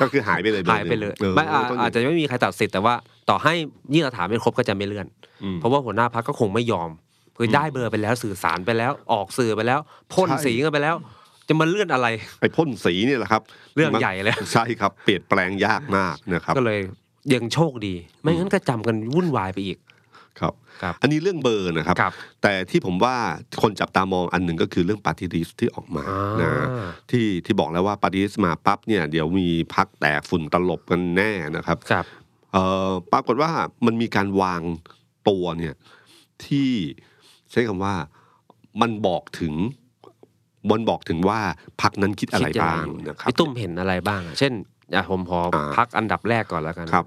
[0.00, 2.94] ก็คือหายไปเลยหายไปเลยออไม่อาต้งอาจจะไม่มีใครตัดสิทธิ์แต่ว่า
[3.28, 3.52] ต่อให้
[3.94, 5.06] ยื่นหลักฐานไม่ครบก็จะไม่เลื่อน
[5.42, 6.90] อืมเพราะว่าหัวหน้าพักก็คงไม่ยอม
[7.36, 9.80] คือได้เบอร์ไปแล้วสื่อสารไปแล้วออกสื่อไปแล้ว
[10.12, 10.96] พ่นใช่สีกันไปแล้ว
[11.48, 12.06] จะมาเลื่อนอะไร
[12.40, 13.42] ไอ้พ่นสีเนี่ยแหละครับ
[13.76, 16.80] เรื่องใหญ่เลยใช่ครับ เปลี่ยนแปลงยากมากนะครับก็เลย
[17.32, 19.78] ยังโชคดี ไม่งั้นก็จำกันวุ่นวายไปอีก
[20.40, 22.12] ครับครับอันนี้เรื่องเบอร์นะครับครับ
[22.42, 23.16] แต่ที่ผมว่า
[23.62, 26.68] คนจับตามองอันหนึ่งก็คือเรื่องปฏิริษที่ออกมาอ่านนะ
[27.10, 32.04] ที่ที่บอกแล้วว่าปฏิริษมาปั๊บเนี่ยเดี๋ยวมีพักแตกฝุ่นตลบกันแน่นะครับครับ
[32.52, 33.50] เอ่อปรากฏว่า
[33.86, 34.62] มันมีการวาง
[35.28, 35.74] ตัวเนี่ย
[36.46, 36.70] ที่
[37.50, 37.94] ใช้คำว่า
[38.80, 39.54] มันบอกถึง
[40.70, 41.40] มันบอกถึงว่า
[41.82, 44.52] พักนั้นคิดอะไรคิดยังบ้างไงนะครับพี่ตุ้มเห็นอะไรบ้างอะเช่น
[44.94, 47.04] อะผมพออาพักอันดับแรกก่อนแล้วกันครับ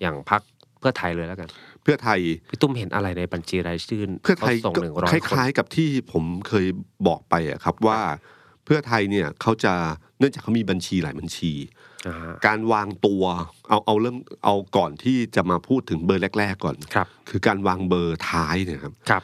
[0.00, 0.42] อย่างพัก
[0.78, 1.48] เพื่อไทยเลยแล้วกัน
[1.82, 6.66] เพื่อไทยพี่ตุ้มเห็นอะไรในบัญชีรายชื่อเพื่อไทยขาส่งก็หนึ่งร้อยคคนล้ายๆ กับที่ผมเคย
[7.06, 8.00] บอกไปอะครับว่า
[8.64, 9.74] เพื่อไทยเนี่ยเขาจะ
[10.18, 11.52] เนื่องจากเขามีบัญชีหลายบัญชี
[12.06, 12.16] อ่า
[12.46, 13.22] การวางตัว
[13.68, 19.22] เอาเอาเริ่มเอาก่อนที่จะมาพูดถึงเบอร์แรก ๆ ก่อนครับ คือการวางเบอร์ท้ายเนี่ยครับครับ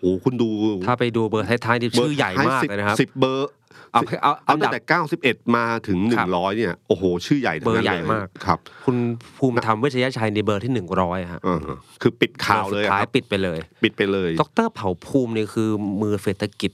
[0.00, 0.50] โอ้คุณดู
[0.86, 3.50] ถ้าไปดูเบอร์ท้ายๆนี่ชื่อใหญ่มากเลยนะครับสิบเบอร์
[3.96, 8.96] เอาเอาเอาอันตั้งแต่เก้าสิบเอ็ดมาถึงหนึ่งร้อยครับเนี่ย โอ้โห ชื่อใหญ่ทั้งนั้นเบอร์ใหญ่มากเลยครับ คุณ
[9.38, 15.70] ภูมิธรรมเวชยชัยในเบอร์ที่หนึ่งร้อยฮะอ่าฮะคือปิดข่าวเลยสุดท้ายอะครับปิดไปเลย ปิดไปเลย ดรเผ่าภูมิเนี่ยคือ
[16.02, 16.72] มือเศรษฐกิจ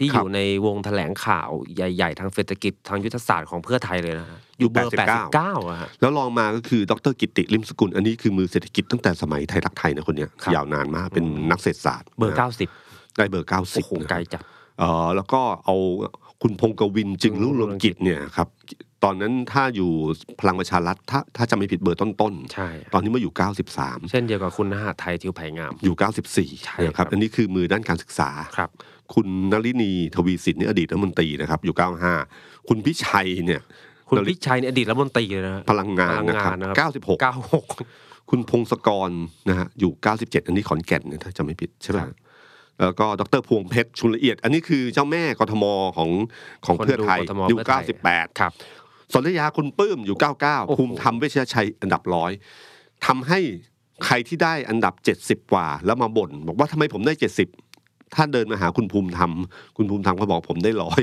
[0.00, 12.68] ที่คอรับยู่ในวงแถลงข่าวใหญ่ๆ ทางเศรษฐกิจทางยุทธศาสตร์ของเพื่อไทยเลยนะฮะอยู่เบอร์แปดสิบเก้าอะฮะแล้วลองมาก็คือดรกิติลิมสกุล อันนี้คือมือเศรษฐกิจตั้งแต่สมัยไทยรักไทยนะคนเนี้ยครับยาวนานมากเป็นนักเศรษฐศาสตร์ เบอร์นะเก้าสิบ
[13.16, 14.42] ได้เบอร์เก้าสิโอ้บโหไกลจัด
[14.78, 15.76] เออแล้วก็เอา
[16.46, 18.48] คุณพงกวินจึงรุ่งเรืองกิจเนี่ยครับ
[19.04, 19.90] ตอนนั้นถ้าอยู่
[20.40, 23.32] พลังประชารัฐถ้าถ้าจะไม่ผิดเบอร์ต้นใช่ๆตอนนี้มาอยู่
[23.72, 28.70] 93 เช่นเดียวกับคุณนหาไทยทิวไผ่งาม อยู่ใช่94นะคครัรับบอันนี้คือมือด้านการศึกษาครับ
[29.14, 31.74] คุณนลินีทวีสินนี่อดีตรัฐมนตรีนะครับ อยู่
[32.22, 33.62] 95 คุณพิชัยเนี่ย
[34.08, 37.66] คุณนลิพิชัยเนี่ยอดีตรัฐมนตรีเลยนะฮะพลังงานพลังนะคงารันนะบเก้า96หก
[38.30, 39.10] คุณพงศกร
[39.48, 42.16] นะฮะอยู่ 97 อันนี้ขอนแก่นเนี่ยถ้าจำไม่ผิดใช่ไหมครับ
[42.80, 45.64] แล้วก็ดรพวงเพชรชุนละเอียด อันนี้คือเจ้าแม่กทม
[45.96, 46.10] ของ
[46.66, 48.52] ของคนดูเพื่อไทยกทมอยู่เพื่อไทย98 ครับ
[49.12, 52.32] สนธยาคุณปื้มอยู่โอ้99โหภูมิธรรมเวชยชัยอันดับร้อย
[53.06, 53.40] ทำให้
[54.04, 54.94] ใครที่ได้อันดับ
[55.42, 57.12] 70 กว่า แล้วมาบ่นบอกว่าทำไมผมได้
[57.64, 59.32] 70 ถ้าเดินมาหาคุณภูมิธรรม
[59.76, 61.02] คุณภูมิธรรมก็บอกผมได้ร้อย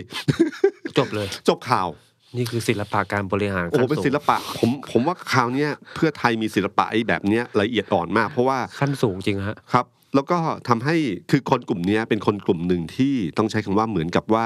[0.98, 1.88] จบเลย จบข่าว
[2.38, 10.96] นี่คือศิลปะการบริหารโอ้โหขั้นเป็นสูศิงลปะผมผมว่าคราวเนี้ยเพื่อไทยมีศิลปะไอ้แบบเนี้ยละเอียดอ่อนมาก เพราะว่าขั้นสูงจริงฮะครับ แล้วก็ทำให้
[11.32, 14.46] คือคนกลุ่มเนี้ยเป็นคนกลุ่มหนึ่งที่ต้องใช้คำว่าเหมือนกับว่า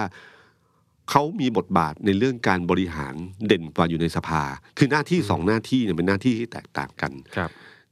[1.10, 3.15] เขามีบทบาทในเรื่องการบริหาร
[3.47, 4.43] เด่นกว่าอยู่ในสภา
[4.77, 7.49] คือหน้าที่สองหน้าที่เนี่ยเป็นหน้าที่ที่แตกต่างกันครับ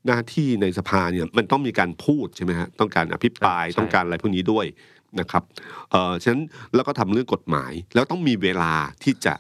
[0.08, 4.66] หน้าที่ในสภาเนี่ยมันต้องมีการพูดใช่ไหมฮะต้องการอภิปรายใช่ต้องการอะไรพวกนี้ด้วย
[5.20, 5.44] นะครับ
[5.92, 6.44] เอ่อฉะนั้น
[6.76, 9.34] แล้วก็ทำเรื่องกฎหมาย แล้วต้องมีเวลาที่จะ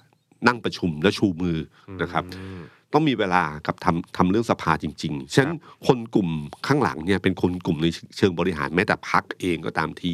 [0.47, 1.57] นั่งประชุมและชูมือ
[2.01, 2.61] นะครับอืม
[2.93, 6.29] ต้องมีเวลากับทำทำเรื่องสภาจริง ๆ ฉะนั้นคนกลุ่ม
[6.67, 10.13] ข้างหลังเนี่ยเป็นคนกลุ่มในเชิงบริหารแม้แต่พักเองก็ตามที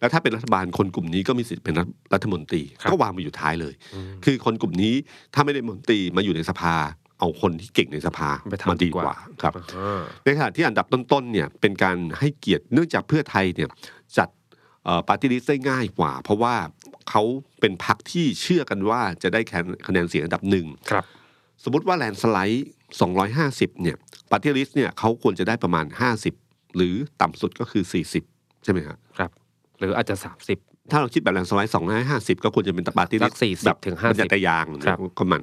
[0.00, 4.94] แล้วถ้าเป็นรัฐบาลคนกลุ่มนี้ก็มีสิทธิ์เป็นรัฐรัฐมนตรีครับก็วางมาอยู่ท้ายเลยอืมคือคนกลุ่มนี้
[5.34, 6.74] ถ้าไม่ได้มนตรีมาอยู่ในสภา
[7.18, 13.68] เอาคนที่เก่งในสภาไปทำมาดีดีกว่ากว่าครับอ่าในขณะที่อันดับต้นๆเนี่ยเป็นการให้เกียรติเนื่องจากเพื่อไทยเนี่ย
[14.18, 14.28] จัด
[15.08, 16.54] ปาร์ตี้ลิสต์ได้ง่ายกว่า เพราะว่า
[17.10, 17.22] เขา
[17.60, 19.40] เป็นพรรคที่เชื่อกันว่าจะได้
[19.86, 21.04] คะแนนเสียงอันดับหนึ่งครับ
[21.64, 22.68] สมมติว่า landslide
[23.22, 23.96] 250เนี่ย
[24.30, 25.86] ปาร์ตี้ลิสต์เนี่ยเขาควรจะได้ประมาณ
[26.30, 27.84] 50 หรือต่ำสุดก็คือ
[28.24, 29.30] 40 ใช่ไหมครับครับ
[29.78, 30.58] หรืออาจจะสามสิบ
[30.90, 31.74] ถ้าเราคิดแบบแลนด์สไลด์
[32.06, 35.42] 250 ก็ควรจะเป็นปาร์ตี้ลิสสัต์ก40แบบถึง50บรรยัตยางครับก็ประมาณ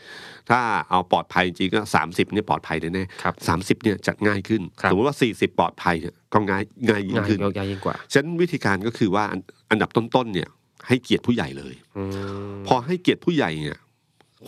[0.00, 10.48] 50 ถ้าเอาปลอดภัยจริงก็ 30เนี่ยปลอดภัยแน่ครับๆ30เนี่ยจัดง่ายขึ้นครับสมมติว่า 40 ปลอดภัยเนี่ยก็ง่ายง่ายยิ่งง่ายขึ้นยกย้ายยิ่งกว่าฉะนั้นวิธีการก็คือว่าอันอันดับต้นๆเนี่ย
[10.88, 12.04] ให้เกียรติผู้ใหญ่เลยอื
[12.52, 13.78] มพอให้เกียรติผู้ใหญ่เนี่ย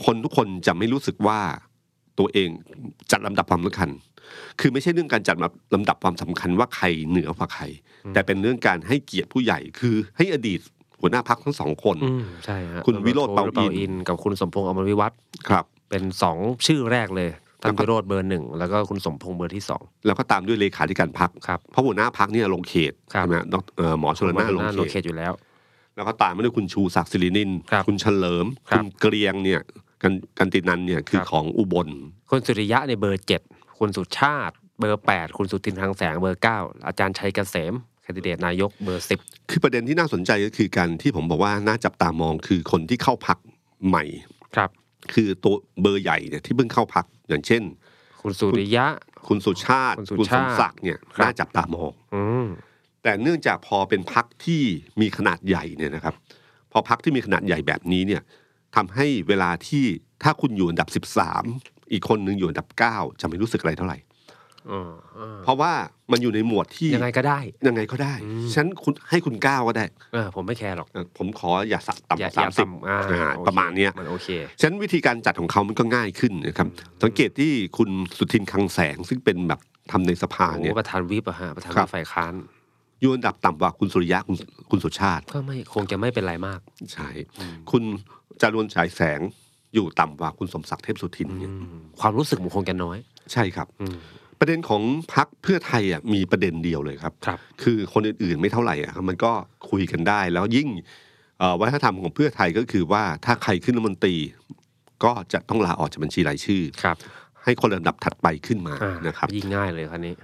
[0.04, 1.40] คนทุกคนจะไม่รู้สึกว่า
[2.18, 2.48] ตัวเอง
[3.10, 3.90] จัดลำดับความสำคัญ
[4.60, 5.36] คือไม่ใช่เรื่องการจัด
[5.74, 7.64] ลำดับความสำคัญว่าใครเหนือกว่าใคร
[8.14, 10.60] แต่เป็นเรื่องการให้เกียรติผู้ใหญ่ คือ ให้อดีต
[11.00, 17.30] หัวหน้าพรรคทั้งสองคนอืมใช่ฮะคุณวิโรจน์เปาอินทร์ กับคุณสมพงษ์อมรวิวัฒน์ครับ เป็นสองชื่อแรกเลย
[17.62, 25.32] ท่านแล้วก็วิโรจน์เบอร์หนึ่งแล้วก็คุณสมพงษ์เบอร์ที่สองแล้วก็ตามด้วยเลขาธิการพรรคครับเพราะหัวหน้าพรรคเนี่ยลงเขตครับใช่ไหมดรเอ่อหมอชลนานลงลงเขเขตตอยู่แล้ว
[25.96, 29.60] แล้วก็ตามมาด้วยคุณชูศักดิ์ศิรินิลครับคุณเฉลิมครับคุณเกรียงเนี่ย
[30.02, 31.88] กัลป์ตินันท์เนี่ยคือครับของอุบล
[32.30, 33.42] คุณสุริยะในเบอร์เจ็ด
[33.78, 39.18] คุณสุชาติ เบอร์แปดคุณสุทินคลังแสงเบอร์เก้าอาจารย์ชัยเกษมแคนดิเดตนายกเบอร์สิบ
[39.50, 43.38] คือประเด็นที่น่าสนใจก็คือการที่ผมบอกว่าน่าจับตามองคือคนที่เข้าพรรค
[43.88, 44.04] ใหม่
[44.56, 44.70] ครับ
[45.14, 47.62] คือตัวเบอร์ใหญ่เนี่ยที่เพิ่งเข้าพรรคอย่างเช่น
[48.22, 48.86] คุณสุริยะ
[49.28, 52.46] คุณสุชาติ คุณสุชาติ คุณชาสติมศักดิ์เนี่ยครับน่าจับตามองอืม
[53.02, 54.62] แต่เนื่องจากพอเป็นพรรคที่
[55.00, 56.14] มีขนาดใหญ่เนี่ยนะครับ
[56.72, 58.22] พอพักที่มีขนาดใหญ่แบบนี้เนี่ย
[58.76, 59.84] ทำให้เวลาที่
[60.22, 60.88] ถ้าคุณอยู่อันดับ
[61.42, 63.98] 13อีกคนหนึ่งอยู่อันดับ9จะไม่รู้สึกอะไรเท่าไหร่
[64.70, 65.72] อ๋ออ่าเพราะว่า
[66.12, 74.28] มันอยู่ในหมวดที่ยังไงก็ได้ ยังไงก็ได้อืมฉันคุณให้คุณก้าวก็ได้เออผมไม่แคร์หรอกเออผมขออย่าสะอย่าต่ำกว่าอย่าสามสิบต่ำอ่าอ่าโอเคประมาณเนี้ยมันโอเค
[74.60, 76.68] ฉะนั้นวิธีการจัดของเขามันก็ง่ายขึ้นนะครับ
[77.02, 79.60] สังเกตที่คุณสุทินคลังแสงซึ่งเป็นแบบ
[79.92, 82.34] ทำในสภาเนี่ยโอ้ประธานวิปอะฮะประธานครัวิบปฝ่ายค้าน
[83.00, 84.36] อยู่อันดับต่ำกว่าคุณสุริยะคุณ
[84.70, 86.60] คุณสุชาติก็ไม่คงจะไม่เป็นไรมาก
[86.92, 87.08] ใช่
[87.70, 87.82] คุณ
[88.40, 89.20] จารวนฉายแสง
[89.74, 92.98] อยู่ต่ำกว่าคุณสมศักดิ์เทพสุทินเนี่ยอืมความรู้สึกมันคงจะน้อย
[93.32, 93.96] ใช่ครับอืม
[94.40, 94.82] ประเด็นของ
[95.14, 99.32] พักเพื่อไทยอะมีประเด็นเดียวเลยครับครับ คือคนอื่นๆไม่เท่าไหร่อะมันก็
[99.70, 100.68] คุยกันได้ แล้วยิ่ง
[101.38, 104.16] เอ่อวัฒนธรรมของเพื่อไทยก็คือว่าถ้าใครขึ้นรัฐมนตรี
[105.04, 106.96] ก็จะต้องลาออกจากบัญชีรายชื่อครับ
[107.44, 110.14] ให้คนระดับถัดไปขึ้นมาอ่านะครับยิ่งง่ายเลยคันนี้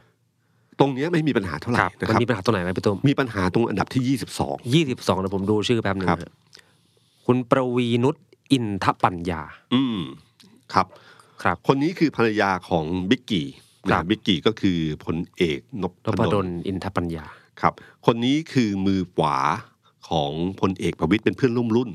[0.80, 6.08] ตรงเนี้ยไม่มีปัญหาเท่าไหคร่รับนะมันครับมีปัญหาตรงไหนไหมพี่ตุ้มมีปัญหาตรงอันดับที่ยี่สิบสองเดี๋ยวผมดูชื่อแป๊บหนึ่ง
[7.24, 8.16] ครับฮะคุณประวีนุช
[8.52, 9.98] อินทปัญญา22อืม
[10.74, 10.86] ครับ
[11.42, 13.46] ครับ คนนี้คือภรรยาของบิ๊กกี้
[13.90, 17.26] ครันะบบิ๊กกี้ก็คือพลเอกนพนพดลอินทปัญญา
[17.60, 17.72] ครับ
[18.06, 19.36] คนนี้คือมือขวา
[20.08, 21.90] ของพลเอกประวิตยเป็นเพื่อนร่วมรุ่น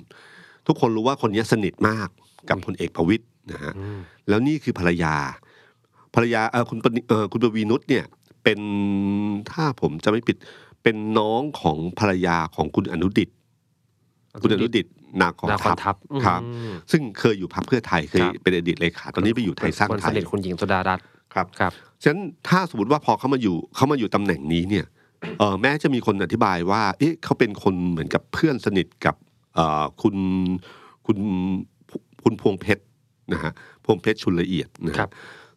[0.67, 2.09] ทุกคนรู้ว่าคนนี้สนิทมาก
[2.49, 5.15] กับพลเอกประวิตยนะฮะอืมแล้วนี่คือภรรยา
[6.15, 8.05] ภรรยาเออคุณปณิเออคุณประวีนุชเนี่ย
[8.43, 8.59] เป็น
[9.51, 10.37] ถ้าผมจะไม่ผิด
[10.83, 13.29] เป็นน้องของภรรยาของคุณอนุดิต
[14.41, 14.87] คุณอนุดิต
[15.21, 21.71] นาคอนนาคอทันพทัพครับอืมซึ่งเคยอยู่พรรคเพื่อไทยเคยครับเป็นอดีตเลขาตอนนี้ไปอยู่ไทยสร้างคนไทสยนิทคุณหญิงสุดารัตน์ครับครับ
[22.03, 24.85] ฉะนั้นถ้าสมมติว่าพอเขามาอยู่เขามาอยู่ตำแหน่งนี้เนี่ย
[25.39, 29.15] เออแม้จะมีคนอธิบายว่าเอ๊ะเขาเป็นคนเหมือนกับเพื่อนสนิทกับ
[29.55, 30.15] เอ่อคุณ
[31.05, 31.17] คุณ
[32.23, 32.83] คุณพวงเพชร
[33.33, 33.51] นะฮะ
[33.85, 35.09] พวงเพชรชุนละเอียดนะฮะครับ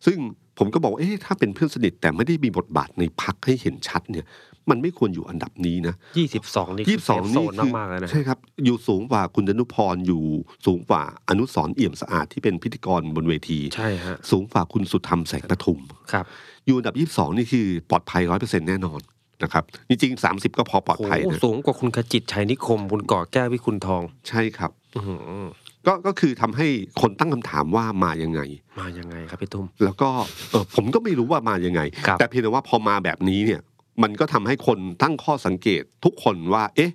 [0.06, 0.18] ซึ่ง
[0.62, 4.26] ผมก็บอกว่าเอ๊ะถ้าเป็นเพื่อนสนิทแต่ไม่ได้มีบทบาทในพักให้เห็นชัดเนี่ย
[4.70, 10.22] มันไม่ควรอยู่อันดับนี้นะยี่สิบสองนี่ยี่สิบสองโซนี่นคือมากๆเลยนะใช่ครับ อยู่สูงกว่าคุณดนุพรอยู่
[10.66, 15.78] สูงกว่าอนุสรณ์เอี่ยมสะอาดที่เป็นพิธีกรบนเวทีใช่ฮะสูงกว่าคุณสุธรรมแสงปทุม
[16.12, 16.24] ครับ
[16.66, 19.00] อยู่อันดับ22นี่คือปลอดภัยร้อยเปอร์เซ็นแน่นอน
[19.42, 25.46] นะครับจริงๆ30ก็พอปลอดภัยโอ้นะสูงกว่าคุณขจิตชัยนิคม คุณก่อแก้ววิคุณทอง ใช่ครับอื้อหือ
[25.86, 26.66] ก็ก็คือทำให้
[27.00, 28.40] คนตั้งคำถามว่ามายังไง
[28.80, 30.08] มายังไงครับพี่ตุ้มแล้วก็
[30.50, 33.60] เออผมก็ไม่รู้ว่ามายังไงครับแต่เพียงแต่ว่าพอมาแบบนี้เนี่ย
[34.02, 36.92] มันก็ทำให้คนตั้งข้อสังเกตทุกคนว่า เอ๊ะ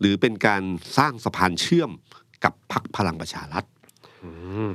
[0.00, 0.62] หรือเป็นการ
[0.98, 1.90] สร้างสะพานเชื่อม
[2.44, 3.64] กับพรรคพลังประชารัฐ
[4.24, 4.30] อื
[4.66, 4.68] ม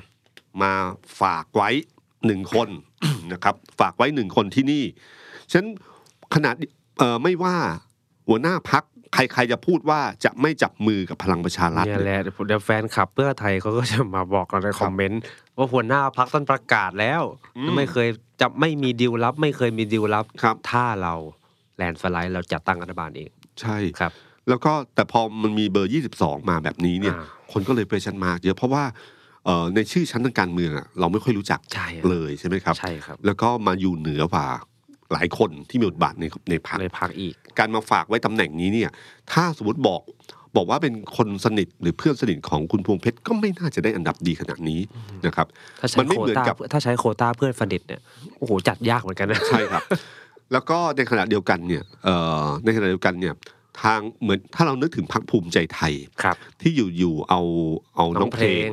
[0.61, 0.73] มา
[1.21, 1.69] ฝากไว้
[2.25, 2.69] หนึ่งคน
[3.33, 4.83] นะครับ ฝากไว้หนึ่งคนที่นี่
[5.51, 5.69] ฉะนั้น
[6.35, 6.53] ขนาด
[6.99, 7.55] เอ่อไม่ว่า
[8.27, 15.21] หัวหน้าพัก ใครๆจะพูดว่าจะไม่จับมือกับพลังประชารัฐเนี่ยเนี่ยแหละเดี๋ยวแฟนคลับเพื่อไทยเขาก็จะมาบอกกันในคอมเมนต์
[15.57, 17.21] ว่าหัวหน้าพักต้นประกาศแล้ว
[17.57, 18.07] อืมไม่เคย
[18.41, 21.13] จะไม่มีดีลลับ ไม่เคยมีดีลลับครับถ้าเรา
[21.77, 24.11] แลนด์สไลด์เราจัดตั้งรัฐบาลเองใช่ครับ
[24.49, 28.83] แล้วก็แต่พอมันมีเบอร์ 22 มาแบบนี้เนี่ยอ่าคนก็เลยเ e ชันมากเยอะเพราะว่า
[29.45, 34.47] เอ่อในชื่อชั้นทางการเมืองอะเราไม่ค่อยรู้จักใช่อะเลยใช่ไหมครับใช่ครับ แล้วก็มาอยู่เหนือกว่า
[35.13, 38.89] หลายคนที่มีบทบาทในในพรรคในพักอีก การมาฝากไว้ตำแหน่งนี้เนี่ย
[39.31, 40.01] ถ้าสมมติบอก
[40.55, 44.79] บอกว่าเป็นคนสนิทหรือเพื่อนสนิทของคุณพวงเพชรก็ไม่น่าจะได้อันดับดีขนาดนี้
[45.25, 45.47] นะครับ
[45.79, 48.01] ถ้าใช้มันไม่โควเหมือนต้ากับถ้าใช้โควต้าเพื่อนสนิทเนี่ย
[48.37, 49.83] โอ้โหจัดยากเหมือนกันนะใช่ครับ
[50.51, 53.33] แล้วก็ในขณะเดียวกันเนี่ยเอ่อในขณะเดียวกันเนี่ย
[53.81, 57.41] ทางเหมือนถ้าเรานึกถึงพรรคภูมิใจไทยครับ ที่อยู่อยู่เอา
[57.95, 58.69] เอาน้องเพลง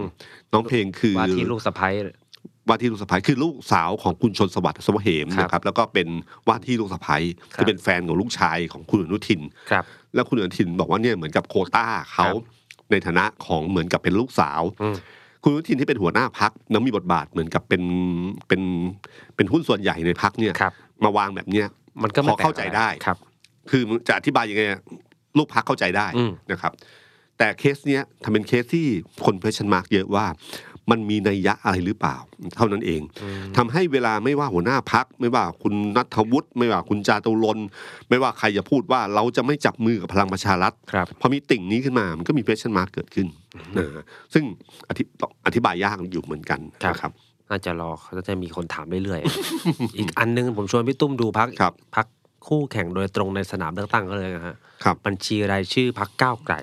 [0.53, 1.95] น้องเพลงคือว่าที่ลูกสะพ้ย
[2.71, 6.09] ว่าที่ลูกสะใภ้คือลูกสาวของคุณชนสวัสดิ์สวเหมครับนะครับแล้วก็เป็น
[6.49, 14.97] ว่าที่ลูกสะใภ้ครับคือเป็นแฟนของลูกชายของคุณอนุทินครับ แล้วคุณอนุทินบอกว่าเนี่ยเหมือนกับโควต้าเขาครับในฐานะของเหมือนกับเป็นลูกสาวอืม
[15.43, 17.83] คุณอนุทินที่เป็นหัวหน้าพักแล้วมีบทบาทเหมือนกับเป็น
[18.49, 18.63] เป็น
[19.37, 20.73] เป็นหุ้นส่วนใหญ่ในพักเนี่ยครับ
[21.05, 21.67] มาวางแบบเนี้ย
[22.03, 23.17] มันก็ไม่พอเข้าใจได้ครับ
[23.71, 24.81] คือจะอธิบายยังไงอะ
[25.39, 26.73] ลูกพรรคเข้าใจได้อืมนะครับ
[27.39, 28.87] แต่เคสเนี้ยทำเป็นเคสที่
[29.25, 30.27] คน question mark เยอะว่า
[30.91, 32.17] มันมีนัยยะอะไรหรือเปล่า
[32.57, 37.67] เท่านั้นเองอืมทำให้เวลาไม่ว่าหัวหน้าพรรค ไม่ว่าคุณณัฐวุฒิไม่ว่าคุณจาตุรนต์
[38.09, 43.27] ไม่ว่าใครจะพูดว่าเราจะไม่จับมือกับพลังประชารัฐครับพอมีติ่งนี้ขึ้นมามันก็มี question mark เกิดขึ้น
[43.77, 44.45] นะฮะซึ่ง
[44.89, 45.03] อธิ
[45.47, 47.13] อธิบายยากอยู่เหมือนกันครับนะครับ
[47.51, 52.07] น่าจะรอเขาจะมีคนถามเรื่อยๆ อีกอันหนึงผมชวนพี่ตุ้มดูพักครับพัก
[52.49, 56.57] คู่แข่งโดยตรงในสนามเลือกตั้งก็เลยนะฮะครับบัญชีรายชื่อพักก้าวไกล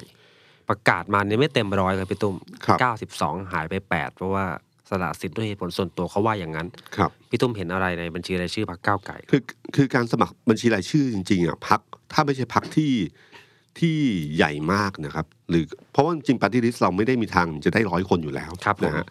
[0.70, 4.46] ประกาศมาเนี่ยไม่เต็มร้อยครับพี่ตุ้มครับเก้าสิบสองหายไปแปดเพราะว่า
[4.90, 9.42] สละสิทธิ์ด้วยเหตุผลส่วนตัวเขาว่าอย่างนั้นครับพี่ตุ้มเห็นอะไรในบัญชีรายชื่อพักก้าวไกลคือ
[9.76, 11.80] คือการสมัครบัญชีรายชื่อจริงๆอะพัก
[12.14, 12.94] ถ้าไม่ใช่พักที่
[13.80, 13.98] ที่
[14.36, 19.06] ใหญ่มากนะครับ หรือเพราะว่าจริงปาร์ตี้ลิสเราไม่ได้มีทางจะได้ร้อยคนอยู่แล้วครับผมนะฮะ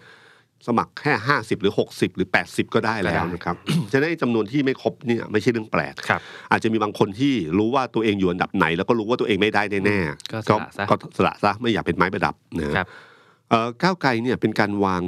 [0.67, 3.57] สมัครแค่ห้าสิบหรือหกสิบหรือแปดสิบก็ได้แล้ก็วได้นะครับ
[3.93, 12.89] จะได้จำนวนที่ไม่ครบเนี่ยไม่ใช่เรื่องแปลกครับอาจจะมีบางคนที่รู้ว่าตัวเองอยู่อันดับไหน แล้วก็รู้ว่าตัวเองไม่ได้แน่ๆก็สละซะก็สละซะไม่อยากเป็นไม้ประดับนะฮะครับ
[13.51, 15.03] เอ่อก้าวไกลเนี่ยเป็นการวาง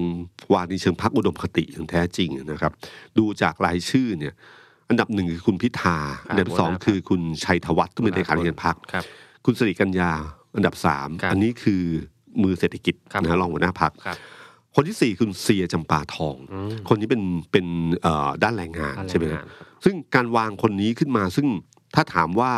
[0.54, 2.72] วางในเชิงพักอุดมคติอย่างแท้จริงนะครับ
[3.18, 4.34] ดูจากรายชื่อเนี่ย
[4.90, 9.04] อันดับหนึ่งคือคุณพิธาครับอันดับสองหัวหน้าพรรคคือคุณชัยธวัฒน์ที่เป็นเลขาธิการพรรคครับ
[9.44, 10.12] คุณสิริกัญญา
[10.56, 11.82] อันดับสามครับอันนี้คือ
[12.42, 13.88] มือเศรษฐกิจครับนะรองหัวหน้าพรร
[14.78, 17.66] คครับคนที่สี่คุณเสียจำปาทองอืมคนนี้เป็นเป็น
[18.02, 21.46] เอ่อด้านแรงงานด้านใช่ไหมแรงฮะงานครับซึ่งการวางคนนี้ขึ้นมา ซึ่ง
[21.94, 22.52] ถ้าถามว่า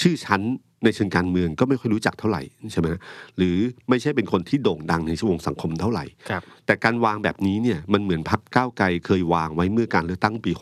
[0.00, 0.42] ชื่อชั้น
[0.84, 2.88] ในเชิงการเมืองก็ไม่ค่อยรู้จักเท่าไหร่ใช่ไหม
[3.36, 3.56] หรือ
[3.88, 10.52] ไม่ใช่เป็นคนที่โด่งดังในชั่วโมงสังคมเท่าไหร่ครับแต่การวางแบบนี้เนี่ยมันเหมือนพักก้าวไกลเคยวางไว้เมื่อการเลือกตั้งปี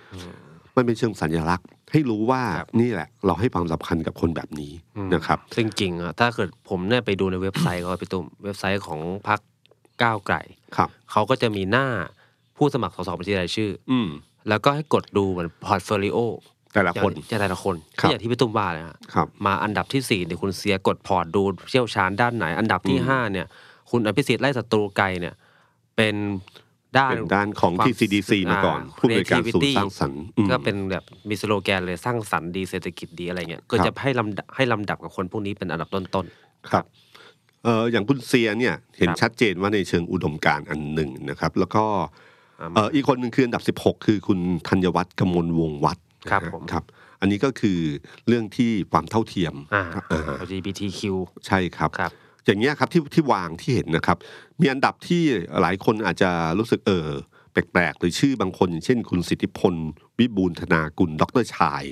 [0.00, 9.40] 62 มันเป็นเชิงสัญลักษณ์ ให้รู้ว่าครับนี่แหละ เราให้ความสำคัญกับคนแบบนี้อืมนะครับ ซึ่งจริงอะถ้าเกิดผมเนี่ยไปดูในเว็บไซต์เขาพี่ตุ้มเว็บไซต์ของพรรค
[10.04, 10.36] ก้าวไกล
[10.76, 11.86] ครับเขาก็จะมีหน้า
[12.56, 14.08] ผู้สมัครสสบัญชีรายชื่อ อืม
[14.48, 16.18] แล้วก็ให้กดดูเหมือน portfolio
[16.74, 23.46] แต่ละคนจะแต่ละคนครับที่อย่างที่พี่ตุ้มว่าเลยฮะครับมาอันดับที่สี่เนี่ยคุณเซียกด port ดูเชี่ยวชาญด้านไหน อันดับที่อืมห้าเนี่ย
[23.90, 25.34] คุณอภิสิทธิ์ไล่ศัตรูไกลเนี่ย
[25.96, 26.14] เป็น
[26.98, 36.26] ด้านเป็นด้านของความที่ TCDC มาก่อนอ่าผู้บริการศูน creativity ย์สร้างสรรค์อืมก็เป็นแบบมีสโลแกนเลยสร้างสรรค์ดีเศรษฐกิจดีอะไรเงี้ยก็ครัจะบให้ลำดับให้ลำดับกับคนพวกนี้เป็นอันดับต้น
[36.70, 36.84] ครับ
[37.64, 46.84] เอ่ออย่างคุณเซียเนี่ยเห็นครับชัดเจนว่าในเชิงอุดมการณ์อันหนึ่งนะครับ แล้วก็ๆอ่าเอ่ออีกคนหนึ่งคืออันดับ 16 คือคุณธัญวัฒน์กมลวงศ์วัฒน์ครับนะฮะผมครับ
[47.20, 47.78] อันนี้ก็คือ
[48.28, 51.00] เรื่องที่ความเท่าเทียมอ่าอ่า LGBTQ
[51.46, 52.12] ใช่ครับครับ
[52.46, 54.18] อย่างเงี้ยครับที่ที่วางที่เห็นนะครับ
[54.60, 55.22] มีอันดับที่
[55.60, 57.08] หลายคนอาจจะรู้สึกเออ
[57.52, 59.74] แปลกๆ หรือชื่อบางคนอย่างเช่น คุณสิทธิพล
[60.18, 61.84] วิบูลย์ธนากุลดรชาย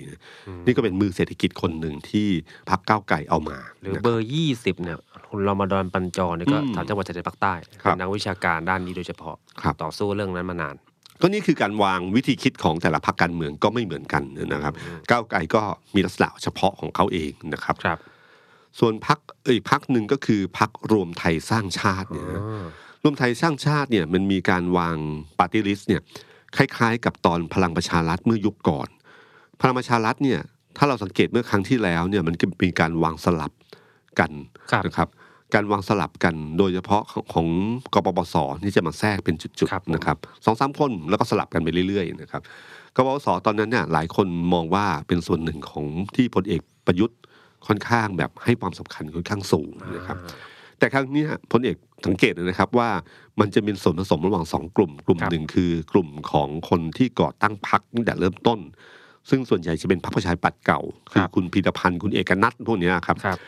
[0.67, 2.29] นี่ก็เป็นมือเศรษฐกิจคนหนึ่งที่
[2.69, 4.99] พักก้าวไก่เอามา หรือนะเบอร์ยี่สิบเนี่ย
[5.33, 10.75] คุณรอมฎอนปัญจรเนี่ยก็อืมทางจังหวัดชายแดนภาคใต้ครับเป็นนักวิชาการด้านนี้โดยเฉพาะครับ ต่อสู้เรื่องนั้นมานาน
[11.21, 14.75] ก็นี่คือการวางวิธีคิดของแต่ละพรรคการเมืองก็ไม่เหมือนกันนะครับ
[15.11, 15.63] ก้าวไกลก็
[15.95, 17.99] มีลักษณะเฉพาะของเขาเองนะครับ ครับ
[18.81, 22.67] ส่วนพักเอ้ยพักหนึ่งก็คือพักรวมไทยสร้างชาติเนี่ยนะอ๋อ
[23.03, 24.97] รวมไทยสร้างชาติเนี่ยมันมีการวาง
[25.39, 26.03] ปาร์ตี้ลิสต์เนี่ย
[26.57, 28.89] คล้ายๆ กับตอนพลังประชารัฐเมื่อยุคก่อน
[29.61, 30.41] พลังประชารัฐเนี่ย
[30.77, 33.53] ถ้าเราสังเกตเมื่อครั้งที่แล้วเนี่ยมันก็มีการวางสลับ
[34.19, 34.33] กัน
[34.73, 35.09] ครับ นะครับ
[35.55, 37.47] การวางสลับกันโดยเฉพาะของของ
[37.95, 38.35] กปปส
[38.65, 42.43] ที่จะมาแทรกเป็นจุดครับผมๆนะครับสองสามคนแล้วก็สลับกันไปเรื่อยๆนะครับ
[42.97, 45.87] กปปสตอนนั้นเนี่ยหลายคนมองว่าเป็นส่วนหนึ่งของ
[46.17, 47.19] ที่พลเอกประยุทธ์
[47.67, 50.17] ค่อนข้างแบบให้ความสำคัญค่อนข้างสูงนะครับ
[50.79, 52.89] แต่ครั้งเนี้ยพลเอกสังเกตนะครับว่า
[53.41, 58.59] มันจะเป็นส่วนผสมระหว่างสองกลุ่ม กลุ่มครับหนึ่งคือกลุ่มของคนที่ก่อตั้งพรรคตั้งแต่เริ่มต้น
[59.31, 60.81] ซึ่งส่วนใหญ่จะเป็นพรรคประชาธิปัตย์เก่า
[61.13, 63.39] คือคุณพีรพันธ์คุณเอกนัทพวกเนี้ยครับครับ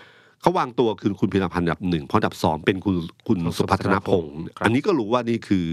[0.44, 5.64] เขาวางตัวคือคุณพีรพันธ์อันดับหนึ่งเพราะอันดับสองเป็นคุณคุณคุณสุสุพัฒนพงศ์ครับอันนี้ก็รู้ว่านี่คือ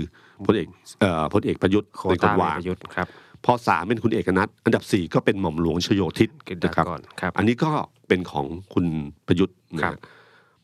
[0.46, 0.68] พลเอก
[1.02, 3.08] เอ่อพลเอกประยุทธ์โคเป็นคต้านวางประยุทธ์ครับ
[3.46, 7.72] พอสามเป็นคุณเอกนัทอันดับสี่ก็เป็นหม่อมหลวงชโยธิตกินดานะครับก่อนครับอันนี้ก็
[8.08, 8.86] เป็นของคุณ
[9.28, 10.00] ประยุทธ์นะครับ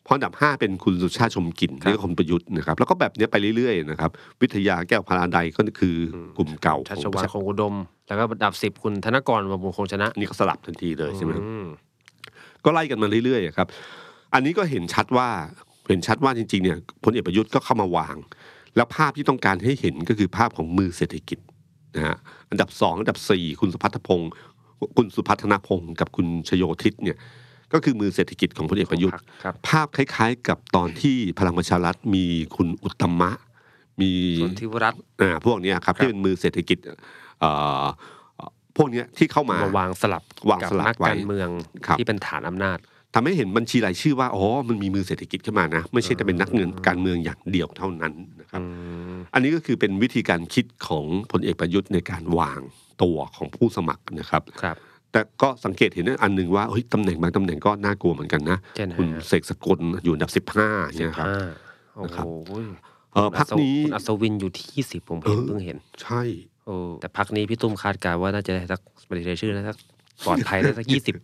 [0.06, 5.96] พออันดับห้าเป็นคุณสุชาติชมกลิ่นครับนี่ก็คนประยุทธ์นะครับ แล้วก็แบบเนี้ยไปเรื่อยๆนะครับ วิทยาแก้วพาราไดก็คือ
[6.38, 7.76] กลุ่มเก่าชัชของวานคงอุดม
[8.08, 11.68] แล้วก็อันดับสิบคุณธนกรบำรุงคงชนะอันนี้ก็สลับทันทีเลยใช่ไหมอืม
[12.68, 13.68] ก็ไล่กันมาเรื่อยๆครับ
[14.34, 15.30] อันนี้ก็เห็นชัดว่า
[15.90, 18.16] เห็นชัดว่าจริงๆเนี่ยพลเอกประยุทธ์ก็เข้ามาวาง
[18.76, 21.40] แล้วภาพที่ต้องการให้เห็นก็คือภาพของมือเศรษฐกิจ
[21.96, 22.18] นะฮะ
[22.50, 24.30] อันดับสองอันดับสี่คุณสุพัฒนพงศ์
[24.98, 27.18] คุณสุพัฒนพงศ์กับคุณชโยธิตเนี่ย
[27.74, 32.26] ก็คือมือเศรษฐกิจของพลเอกประยุทธ์ครับภาพคล้าย ๆ กับตอนที่พลังประชารัฐมี
[32.56, 33.32] คุณอุตตมะ
[34.02, 36.78] มีส่วนที่วรัตน์อ่าพวกเนี้ยครับที่เป็นมือเศรษฐกิจ
[37.40, 37.52] เอ่
[37.84, 37.86] อ
[38.78, 41.50] พวกเนี้ยที่เข้ามามาวางสลับวางกับสลับนักไว้การเมือง
[41.86, 42.80] ครับที่เป็นฐานอำนาจ
[43.16, 48.62] ทำให้เห็นบัญชีรายชื่อว่าอ๋อมันมีมือเศรษฐกิจขึ้นมานะ ไม่ใช่แต่เป็นนักเงินการเมืองอย่างเดียวเท่านั้นนะครับ
[49.34, 52.62] อันนี้ก็คือเป็นวิธีการคิดของพลเอกประยุทธ์ในการวาง
[53.04, 54.78] ตัวของผู้สมัครนะครับครับ
[55.12, 61.50] แต่ก็สังเกตเห็นอันหนึ่งว่าเฮ้ยตำแหน่งบางตำแหน่งก็น่ากลัวเหมือนกันนะเช่นไหนคุณฮะเสกสกลอยู่อันดับสิบห้าเนี่ยครับอ่า
[61.96, 62.52] โอ้นะครับโห
[63.14, 66.22] เออพักนี้คุณอัศวินอยู่ที่สิบผมเห็นเออเพิ่งเห็น ใช่
[66.68, 69.78] โอ้แต่พักนี้พี่ตุ้มคาดการณ์ว่าน่าจะได้สักบริเวณชื่อนะสัก
[70.26, 71.16] ปลอดภัยได้สักยี่สิบ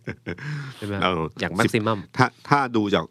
[0.76, 3.04] ใช่ไหมเอออย่างแม็กซิมัมถ้าถ้าดูจาก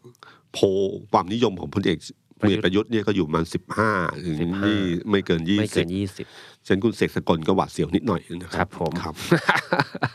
[0.54, 0.66] โพล
[1.12, 1.98] ความนิยมของพลเอก
[2.40, 3.90] พลเอกประยุทธ์เนี่ยก็อยู่ประมาณสิบห้า
[4.26, 6.26] ถึง15นี่ไม่เกินยี่ไม่สิเกิบนยี่สิบ
[6.68, 9.16] ฉันคุณเสกสกลก็หวาดเสียวนิดหน่อยนะคครัรับบผมครับ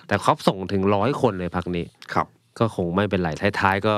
[0.08, 2.26] แต่เขาส่งถึงร้อยคนเลยพักนี้ครับ
[2.58, 3.28] ก็คงไม่เป็นไร
[3.60, 3.94] ท้ายๆก็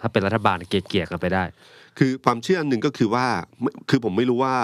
[0.00, 1.44] ถ้าเป็นรัฐบาลเกลี่ยๆกันไปได้
[1.98, 3.26] คือความเชื่ออันหนึ่งก็คือว่า
[3.60, 4.54] ไม่คือผมไม่รู้ว่า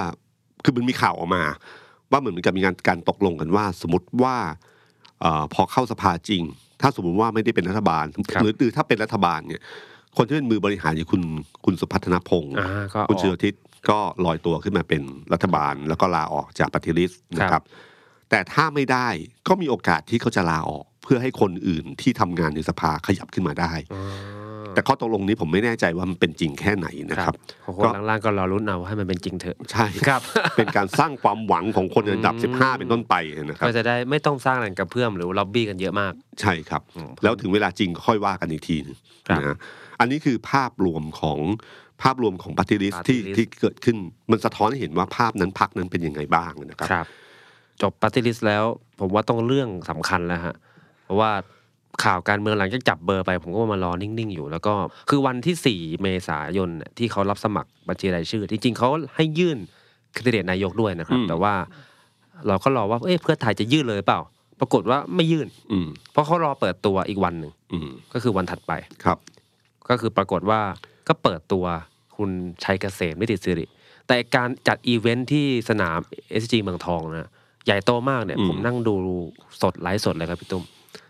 [0.64, 1.42] คือมันมีข่าวออกมา
[2.10, 4.36] ว่าเหมือนกับมีการการตกลงกันว่า สมมติว่า
[5.20, 6.42] เออพอเข้าสภาจริง
[6.80, 9.62] ถ้าสมมติว่าไม่ได้เป็นรัฐบาลครับหรือหรือถ้าเป็นรัฐบาลเนี่ย
[10.16, 11.22] คนที่เป็นมือบริหารอย่างคุณ
[11.64, 13.54] คุณสุพัฒนพงศ์อ่าก็คุณอเชือกอทิศ
[13.90, 17.64] ก็ลอยตัวขึ้นมาเป็นรัฐบาล แล้วก็ลาออกจากปฏิริษีนะคครัรับบ
[18.30, 19.08] แต่ถ้าไม่ได้
[19.48, 24.02] ก็มีโอกาสที่เขาจะลาออก เพื่อให้คนอื่นที่ทำงานในสภาขยับขึ้นมาได้อ๋อ
[24.74, 27.34] แต่ข้อตกลงนี้ผมไม่แน่ใจว่ามันเป็นจริงแค่ไหนนะครับ
[27.82, 30.20] คนล่างๆก็รอรุ้นเอาให้มันเป็นจริงเถอะใช่ครับ
[30.56, 38.96] เป็นการสร้างความหวังของคนในระดับอืม15 เป็นต้นไปนะครับก็จะได้ไม่ต้องสร้างแหล่งกระเพื่อมหรือล็อบบี้กันเยอะมาก ใช่ครับอืมแล้วถึงเวลาจริงก็ค่อยว่ากันอีกทีหนึง
[39.28, 39.56] ครับนะฮะ
[40.00, 41.38] อันนี้คือภาพรวมของ
[42.02, 43.96] ภาพรวมของปฏิริษี Party ที่ list ที่เกิดขึ้น
[44.30, 47.06] มันสะท้อนให้เห็นว่าภาพนั้นพักนั้นเป็นยังไงบ้างนะครับครับ
[47.82, 48.64] จบปฏิริษแล้ว
[49.00, 50.54] ผมว่าต้องเรื่องสำคัญแล้วฮะ
[51.04, 51.30] เพราะว่า
[52.04, 54.74] ข่าวการเมืองหลังจากจับเบอร์ไป ผมก็มารอนิ่งๆอยู่ แล้วก็
[55.08, 59.58] คือวันที่ 4 เมษายนเนี่ยที่เขารับสมัครบัญชีรายชื่อ จริงๆเขาให้ยื่น
[60.12, 61.54] แคนดิเดตนายกด้วยนะครับอืมแต่ว่า
[62.46, 64.20] เราก็รอว่าเอ๊ะเพื่อไทยจะยื่นเลยเปล่า
[64.60, 68.72] ปรากฏว่าไม่ยื่นอืมเพราะเขารอเปิดตัวอีกวันหนึ่งอืมก็คือวันถัดไป
[69.04, 69.18] ครับ
[69.88, 70.60] ก็คือปรากฏว่า
[71.08, 71.64] ก็เปิดตัว
[72.16, 72.30] คุณ
[72.64, 73.66] ชัยเกษมนิติสิริ
[74.06, 75.98] แต่การจัดอีเวนท์ที่สนาม
[76.42, 77.30] SCG เมืองทองนะ
[77.66, 78.94] ใหญ่โตมากเนี่ยอืมผมนั่งดู
[79.62, 80.64] สดไลฟ์สดเลยครับพี่ตุ้ม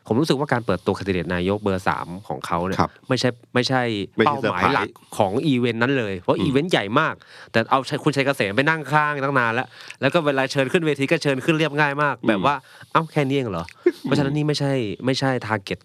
[0.09, 3.83] ผมรู้สึกว่าการเปิดตัวแคนดิเดตนายกเบอร์สามของเขาเนี่ยครับไม่ใช่ไม่ใช่
[4.17, 7.15] ไม่ใช่เป้าหมายเซอร์ไพรส์หลักของอีเวนต์นั้นเลย เพราะอืมอีเวนต์ใหญ่มาก
[7.53, 9.67] แต่เอาชัยคุณชัยเกษมไปนั่งข้างตั้งนานแล้ว
[10.01, 12.55] แล้วก็เวลาเชิญขึ้นเวทีก็เชิญขึ้นเรียบง่ายมาก แบบว่า
[12.93, 13.65] เอ้าแค่นี้เองเหรอ
[14.03, 14.73] เพราะฉะนั้นนี่ไม่ใช่
[15.07, 15.79] ไม่ใช่ target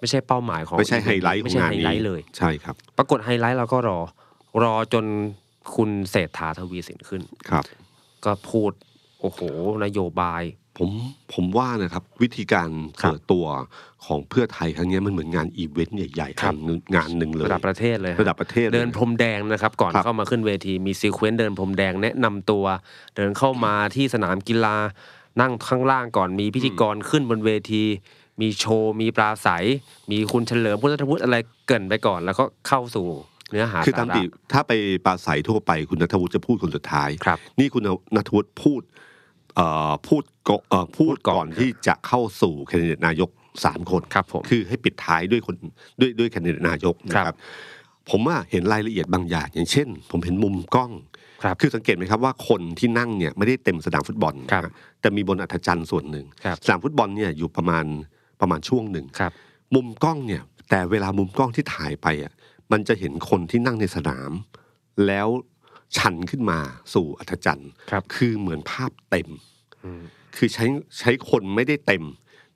[0.00, 3.98] ไม่ใช่เป้าหมายของไม่ใช่ไฮไลท์ขอไม่งงานนี้ไลท์เลยใช่ครับ ปรากฏไฮไลท์เราก็รอ
[4.62, 5.04] รอจน
[5.74, 7.64] คุณเศรษฐาทวีสินขึ้นครับ
[8.24, 8.72] ก็พูด
[9.20, 9.40] โอ้โห
[9.84, 10.42] นโยบาย
[10.78, 10.90] ผม
[11.34, 12.68] ผมว่านะครับวิธีการ
[13.02, 13.46] ครับเปิดตัว
[14.06, 22.64] ของเพื่อไทยครั้งเนี้ยมันเหมือนงานอีเวนต์ใหญ่ครับๆอันหนึ่งงานหนึ่งเลยระดับประเทศเลยฮะระดับประเทศเลยเดินพรมแดงนะครับ ก่อนครับเข้ามาขึ้นเวทีมี sequence เดินพรมแดงแนะนำตัว
[23.16, 24.76] เดินเข้ามาที่สนามกีฬา
[25.40, 27.84] นั่งข้างล่างก่อนมีพิธีกรขึ้นบนเวที
[28.40, 29.64] มีโชว์ มีปราศรัย
[30.10, 31.36] มีคุณเฉลิมคุณณัฐวุฒิอะไร
[31.66, 33.06] เกริ่นไปก่อน แล้วก็เข้าสู่
[33.50, 34.72] เนื้อหาคือตามสารัตถะถ้าไป
[35.06, 37.82] ปราศรัยทั่วไปคุณณัฐวุฒิจะพูดคนสุดท้ายครับนี่คุณ
[38.16, 38.96] นัทวุฒิพูดเอ่อ
[40.08, 43.30] พูดก่อนเอ่อพูดพูดก่ก่ออนนที่จะเข้าสู่แคนดิเดตนายก
[43.64, 45.56] สามคนครับผมคือให้ปิดท้ายด้วยคน
[46.00, 47.38] ด้วยด้วยแคนดิเดตนายกนะคครัรับบ
[48.10, 50.92] ผมว่าเห็นรายละเอียดบางอย่าง อย่างเช่น ผมเห็นมุมกล้อง
[51.42, 57.84] ครับคือสังเกตไหมครับว่าคนที่นั่งเนี่ยไม่ได้เต็มสนามฟุตบอลครับนะแต่มีบนอัธจันทร์ส่วนหนึ่งครับสนามฟุตบอลเนี่ยอยู่ประมาณ
[58.40, 59.32] ประมาณช่วงหนึ่งครับ
[59.74, 62.32] มุมกล้องเนี่ย แต่เวลามุมกล้องที่ถ่ายไปอะ
[62.72, 64.30] มันจะเห็นคนที่นั่งในสนาม
[65.06, 65.28] แล้ว
[65.96, 66.58] ชันขึ้นมา
[66.94, 69.28] สู่อัฒจันทร์ครับคือเหมือนภาพเต็ม
[69.84, 70.02] อืม
[70.36, 70.64] คือใช้
[70.98, 72.04] ใช้คนไม่ได้เต็ม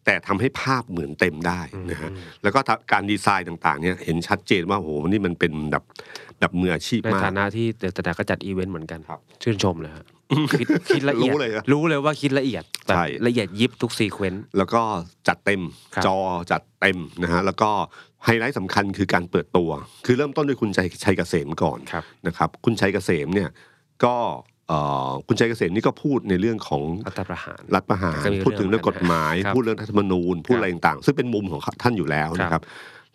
[0.05, 2.11] แต่ทำให้ภาพเหมือนเต็มได้นะฮะ
[2.43, 2.59] แล้วก็
[2.93, 5.85] การดีไซน์ต่างๆเนี่ยเห็นชัดเจนว่าโอ้โหนี่มันเป็นแบบ
[6.41, 10.05] แบบมืออาชีพในมากฐานะที่ THE STANDARD ก็จัดอีเวนต์เหมือนกันครับชื่นชมเลยฮะ
[10.61, 14.83] คิดคิดละเอียดรู้เลยอะรู้เลยว่าคิดละเอียดแบบใช่ละเอียดยิบทุก sequence แล้วก็
[15.29, 15.63] จัดเต็ม
[15.95, 16.19] ครับจอ
[16.51, 17.71] จัดเต็มนะฮะแล้วก็
[18.25, 19.71] ไฮไลท์สำคัญคือการเปิดตัว
[20.07, 23.49] คือเริ่มต้นด้วยคุณชัยชัยเกษมก่อนครับนะครับ คุณชัยเกษมเนี่ย
[24.05, 24.15] ก็
[24.69, 32.63] เอ่อคุณชัยเกษมนี่ก็พูดในเรื่องของรัฐประหารรัฐประหารก็มีพูดถึงเรื่องกฎหมายครับพูดเรื่องรัฐธรรมนูญ พูดอะไรต่างๆ ซึ่งเป็นมุมของท่านอยู่แล้วนะครับ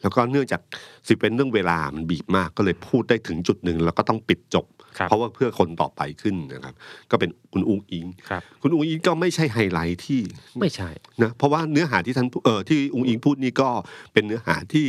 [0.02, 0.62] แล้วก็เนื่องจาก
[1.08, 4.66] สิเป็นเรื่องเวลามันบีบมากก็เลยพูดได้ถึงจุดหนึ่งแล้วก็ต้องปิดจบ
[4.98, 6.76] ครับเพราะว่าเพื่อคนต่อไปขึ้นนะครับ
[7.12, 10.22] ก็เป็นคุณอุ้งอิงครับคุณอุ้งอิงก็ไม่ใช่ไฮไลท์ที่
[10.60, 10.90] ไม่ใช่
[11.24, 13.70] นะเพราะว่าเนื้อหาที่ท่านเอ่อที่อุ้งอิงพูดนี่ก็
[14.14, 14.88] เป็นเนื้อหาที่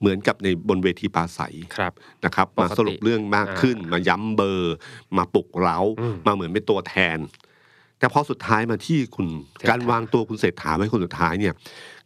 [0.00, 1.92] เหมือนกับในบนเวทีปราศัยครับ
[2.24, 4.74] นะครับปกติมาสรุปเรื่องมากขึ้น มาย้ำเบอร์
[5.16, 7.18] มาปลุกเร้าอืมมาเหมือนเป็นตัวแทน
[7.98, 9.26] แต่พอสุดท้ายมาที่คุณ
[9.58, 11.54] เศรษฐาการวางตัวคุณเศรษฐาไว้คนสุดท้ายเนี่ย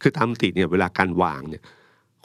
[0.01, 1.63] คือตามปกติเนี่ยเวลาการวางเนี่ย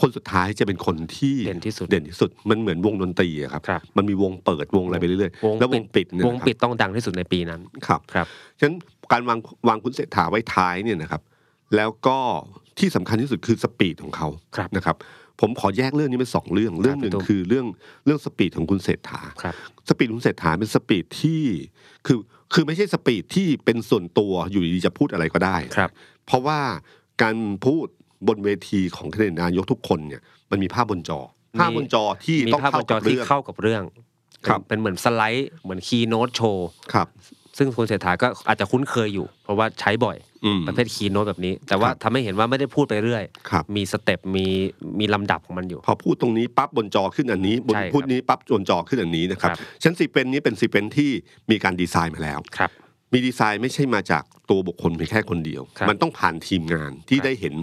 [0.00, 8.26] คนสุดท้ายจะเป็นคนที่เด่นที่สุดเด่นที่สุดมันเหมือนวงดนตรีอะครับครับ มันมีวงเปิดวงอะไรไปเรื่อยวงๆแล้ววปิงดปิดเนี่ยวงนะครับปิดต้องดังที่สุดในปีนั้นครับครับ
[8.58, 8.76] ฉะนั้น
[9.12, 11.22] การวางวางคุณเศรษฐาไว้ท้ายเนี่ยนะครับ
[11.76, 12.18] แล้วก็
[12.78, 14.96] ที่สำคัญที่สุดคือ speech ของเขาครับนะครับ
[15.40, 17.66] ผมขอแยกเรื่องนี้เป็นสองเรื่องเรื่องหนึ่งพี่ตุ้มคือเรื่อง
[18.04, 19.54] เรื่อง speech ของคุณเศรษฐาครับ
[19.88, 21.42] speech คุณเศรษฐาเป็น speech ที่
[22.06, 22.18] คือ
[22.54, 25.90] คือไม่ใช่ speech ที่เป็นส่วนตัวอยู่ดีๆจะพูดอะไรก็ได้ครับ
[26.26, 26.60] เพราะว่า
[27.22, 27.86] การพูด
[28.28, 31.20] บนเวทีของแคนดิเดตนายกทุกคนเนี่ยมันมีภาพบนจอ
[31.60, 33.82] ภาพบนจอที่มีภาพบนจอที่ต้องเข้ากับเรื่อง เข้ากับเรื่อง
[34.46, 37.08] ครับเป็นเหมือนสไลด์เหมือน keynote show ครับ
[37.58, 44.46] ซึ่งคุณเศรษฐาก็อาจจะคุ้นเคยอยู่ เพราะว่าใช้บ่อยอืม ประเภท keynote แบบนี้ แต่ว่าครับทำให้เห็นว่าไม่ได้พูดไปเรื่อย ครับ มีสเต็ปมี
[45.00, 51.10] มีลำดับของมันอยู่ พอพูดตรงนี้ปั๊บบนจอขึ้นอันนี้บนใช่ครับพูดนี้ปั๊บบนจอขึ้นอันนี้นะครับครับ ฉะนัน speech นี้เป็น speech ที่
[51.50, 52.70] มีการดีไซน์มาแล้ว ครับ
[53.12, 57.54] มีดีไซน์ไม่ใช่มาจากตัวบุคคลเพียงแค่คนเดียว ครับมันต้องผ่านทีมงานที่ครับ ได้เห็น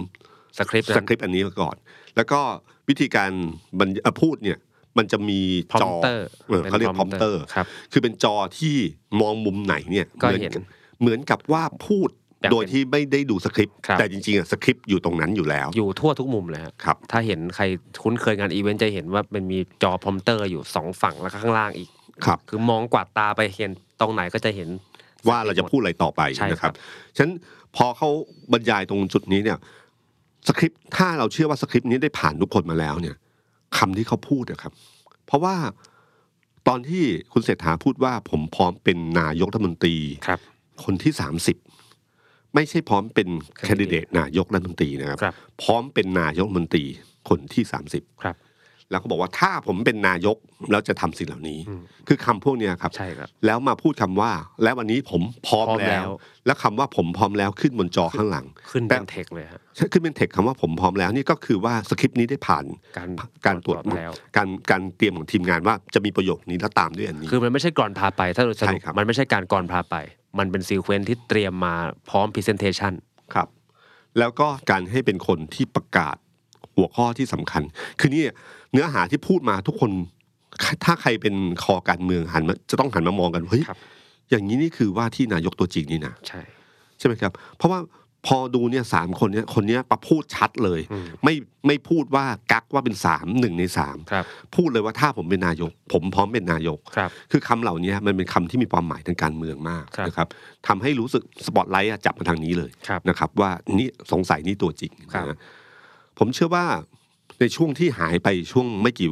[0.58, 1.76] สคริปต์สนั้นคริปต์อันนี้มาก่อน
[2.16, 2.40] แล้วก็
[2.88, 3.30] วิธีการ
[3.78, 4.58] บรรยเอ่อพูดเนี่ย
[4.98, 5.40] มันจะมี
[5.82, 8.76] จอ prompter เออเขาเรียก prompter ครับคือเป็นจอที่
[9.20, 10.52] มองมุมไหนเนี่ยก็เหมือนเห็น
[11.00, 17.64] เหมือนกับว่าพูดอย่างโดยที่ไม่ได้ดูสคริปต์ครับแต่จริงๆอะสคริปต์อยู่ตรงนั้นอยู่แล้ว อยู่ทั่วทุกมุมเลยฮะครับ ถ้าเห็นใคร
[18.02, 21.90] คุ้นเคยงานอีเวนต์จะเห็นว่ามันมีจอ prompter อยู่สองฝั่งแล้วก็ข้างล่างอีก
[22.26, 24.68] ครับคือมองกวาดตาไปเห็นตรงไหนก็จะเห็น
[25.28, 26.76] ว่าเราจะพูดอะไรต่อไปใช่นะครับครับ
[27.16, 27.34] ฉะนั้น
[27.76, 28.08] พอเขา
[28.52, 29.58] บรรยายตรงจุดนี้เนี่ย
[30.46, 33.16] สคริปต์ถ้าเราเชื่อว่าสคริปต์นี้ได้ผ่านทุกคนมาแล้วเนี่ย
[33.78, 34.72] คำที่เขาพูดนะครับ
[35.26, 35.56] เพราะว่า
[36.68, 40.40] ตอนที่คุณเศรษฐาพูดว่าผมพร้อมเป็นนายกรัฐมนตรีครับ
[40.84, 41.56] คนที่สามสิบ
[42.54, 43.28] ไม่ใช่พร้อมเป็น
[43.64, 46.84] แคนดิเดตนายกรัฐมนตรีนะครับครับพร้อมเป็นนายกรัฐมนตรี
[47.28, 48.36] คนที่สามสิบครับ
[48.90, 50.36] แล้วก็บอกว่าถ้าผมเป็นนายก
[50.70, 54.30] แล้วจะทำสิ่งเหล่านี้อืมคือคำพวกเนี้ยครับใช่ครับ แล้วมาพูดคำว่า
[54.62, 56.10] และวันนี้ผมพร้อมพร้อมแล้แล้วว
[56.46, 62.64] แล้วคำว่าผมพร้อมแล้วขึ้นบนจอข้างหลัง ขึ้นแต่เป็นเทคเลยฮะใช่ขึ้นเป็นเทคคำว่าผมพร้อมแล้วนี่ก็คือว่าสคริปต์นี้ได้ผ่าน
[62.96, 63.08] การ
[63.46, 69.96] การตรวจสอบแล้วการการเตรียมของทีมงานว่าจะมีประโยคนี้แล้วตามด้วยอันนี้ คือมันไม่ใช่กลอนพาไป ถ้าเราสรุปใช่ครับมันไม่ใช่การกลอนพาไป
[70.38, 71.74] มันเป็น sequence ที่เตรียมมา
[72.10, 72.92] พร้อม presentation
[73.34, 73.48] ครับ
[74.18, 76.16] แล้วก็การให้เป็นคนที่ประกาศ
[76.76, 77.62] หัวข้อที่สำคัญ
[78.00, 78.24] คือนี่
[78.72, 79.90] เนื้อหาที่พูดมาทุกคน
[80.84, 83.78] ถ้าใครเป็นคอการเมืองหันมาจะต้องหันมามองกันเฮ้ยครับ
[84.30, 86.42] อย่างนี้นี่คือว่าที่นายกตัวจริงนี่นะใช่
[86.98, 87.80] ใช่ไหมครับ เพราะว่า
[88.26, 91.34] พอดูเนี่ยสามคนเนี้ยคนเนี้ยประพูดชัดเลยอืมไม่
[91.66, 94.24] ไม่พูดว่ากักว่าเป็นสามหนึ่งในสามครับ
[94.56, 100.28] พูดเลยว่าถ้าผมเป็นนายก ผมพร้อมเป็นนายกครับคือคำเหล่านี้มันเป็นคำที่มีความหมายทางการเมืองมากครับนะครับ
[100.68, 105.38] ทำให้รู้สึกสปอตไลท์อะจับมาทางนี้เลยครับนะครับ ว่านี่สงสัยนี่ตัวจริงครับนะ
[106.18, 106.66] ผมเชื่อว่า
[107.40, 109.10] ในช่วงที่หายไปช่วงไม่กี่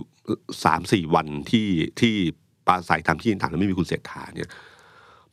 [0.65, 1.69] สามสี่วันที่
[2.01, 2.15] ที่
[2.67, 4.49] ปราศัยทำที่ต่างๆแล้วไม่มีคุณเศรษฐาเนี่ย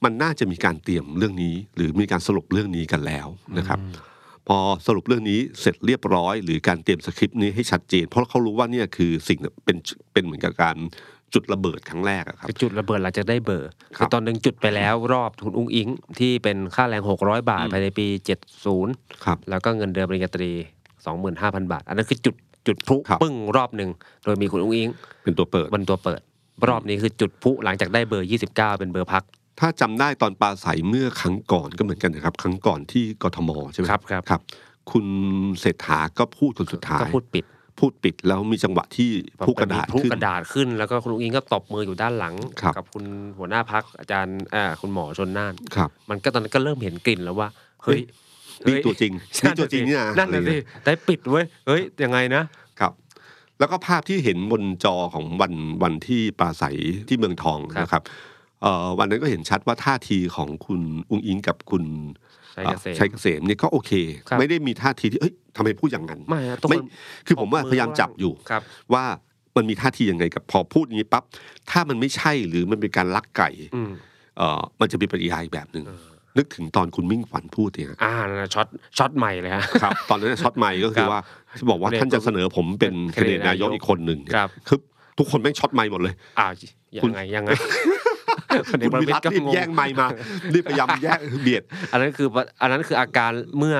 [0.03, 3.79] มันน่าจะมีการเตรียมเรื่องนี้ หรือมีการสรุปเรื่องนี้กันแล้วนะครับ
[4.47, 4.57] พอ
[4.87, 9.77] สรุปเรื่องนี้เสร็จเรียบร้อย หรือการเตรียมสคริปต์นี้ให้ชัดเจน เพราะเขารู้ว่าเนี่ยคือสิ่งเป็น
[10.13, 10.77] เป็นเหมือนกับการ
[11.33, 18.07] จุดระเบิดครั้งแรกอะครับคือจุดระเบิดหลังจากได้เบอร์ครับคือตอนหนึ่งจุดไปแล้วรอบทุนอุ้งอิงที่เป็นค่าแรง 600 บาทอืมภายในปี
[18.65, 20.51] 70ครับแล้วก็เงินเดือนปริญญาตรี
[21.09, 22.35] 25,000 บาท อันนั้นคือจุด
[22.67, 23.89] จุดพลุครับปึ้งรอบหนึ่ง
[24.23, 24.89] โดยมีคุณอุ้งอิง
[25.23, 26.21] เป็นตัวเปิดบนตัวเปิด
[26.69, 29.23] รอบนี้คือจุดพลุหลังจากได้เบอร์ 29 เป็นเบอร์พัก
[29.59, 34.41] ถ้าจำได้ตอนปลาใสเมื่อครั้งก่อนก็เหมือนกันนะครับ ครั้งก่อนที่กทมใช่ไหมครับครับครับ
[34.91, 35.05] คุณ
[35.59, 37.45] เศรษฐาก็พูดคนสุดท้ายก็พูดปิด
[37.79, 39.11] พูดปิดแล้วมีจังหวะที่
[39.47, 43.05] ผู้กระดาษพลุขึ้นกระดาษขึ้น แล้วก็คุณอุ้งอิงก็ตบมืออยู่ด้านหลังครับกับคุณ
[43.37, 47.47] หัวหน้าพักอาจารย์อ่าคุณหมอชนน่านครับมันก็ตอนนั้นก็เริ่มเห็นกลิ่นแล้วว่า
[47.83, 48.01] เฮ้ย
[48.67, 52.43] นี่เฮ้ยตัวจริงนี่ตัวจริงนี่นะนั่นอะไรน่ะสิเงี้ยได้ปิดเว้ยเฮ้ยยังไงนะ
[52.79, 52.91] ครับ
[53.59, 55.53] แล้วก็ภาพที่เห็นบนจอของวัน
[55.83, 56.63] วันที่ปลาใส
[57.07, 58.03] ที่เมืองทองครับนะครับ
[58.61, 61.83] เอ่อวันนั้นก็เห็นชัดว่าท่าทีของคุณอุ้งอิงกับคุณ
[62.55, 63.91] ชัยเกษมชัยเกษมเนี่ยก็โอเค
[64.27, 66.85] ครับไม่ได้มีท่าทีที่เอ้ยทำไมพูดอย่างนั้นไม่ฮะทุกไม่คน
[67.27, 68.61] คือผมว่าตบมือพยายามจับอยู่ครับ
[68.93, 69.05] ว่า
[69.55, 71.23] มันมีท่าทียังไงกับพอพูดอย่างนี้ปั๊บ
[71.71, 73.91] ถ้ามันไม่ใช่หรือมันเป็นการลักไก่อืม
[74.37, 78.67] เอ่อมันจะเป็นปริยายแบบหนึ่งเออ นึกถึงตอนคุณมิ่งขวัญพูดเนี่ยอ่านั่นน่ะช็อต
[78.97, 81.21] ช็อตไมค์เลยฮะครับตอนนั้นนะช็อตไมค์ก็คืครับว่า
[81.57, 84.79] ที่บอกว่าเรียกท่านจะเสนอผมเป็นเป็นแคนดิเดตนายกนายกอีกคนหนึ่งเนี่ยครับคือ
[85.17, 86.51] ทุกคนแม่งช็อตไมค์หมดเลยอ้าว
[87.03, 87.49] คุยังไงยังไง
[88.69, 90.07] คุณวิรัตรีบแย่งไมค์มา
[90.53, 92.27] รีบพยายามแย่งเบียด อันนั้นคือ
[92.61, 93.77] อันนั้นคืออาการเมื่อ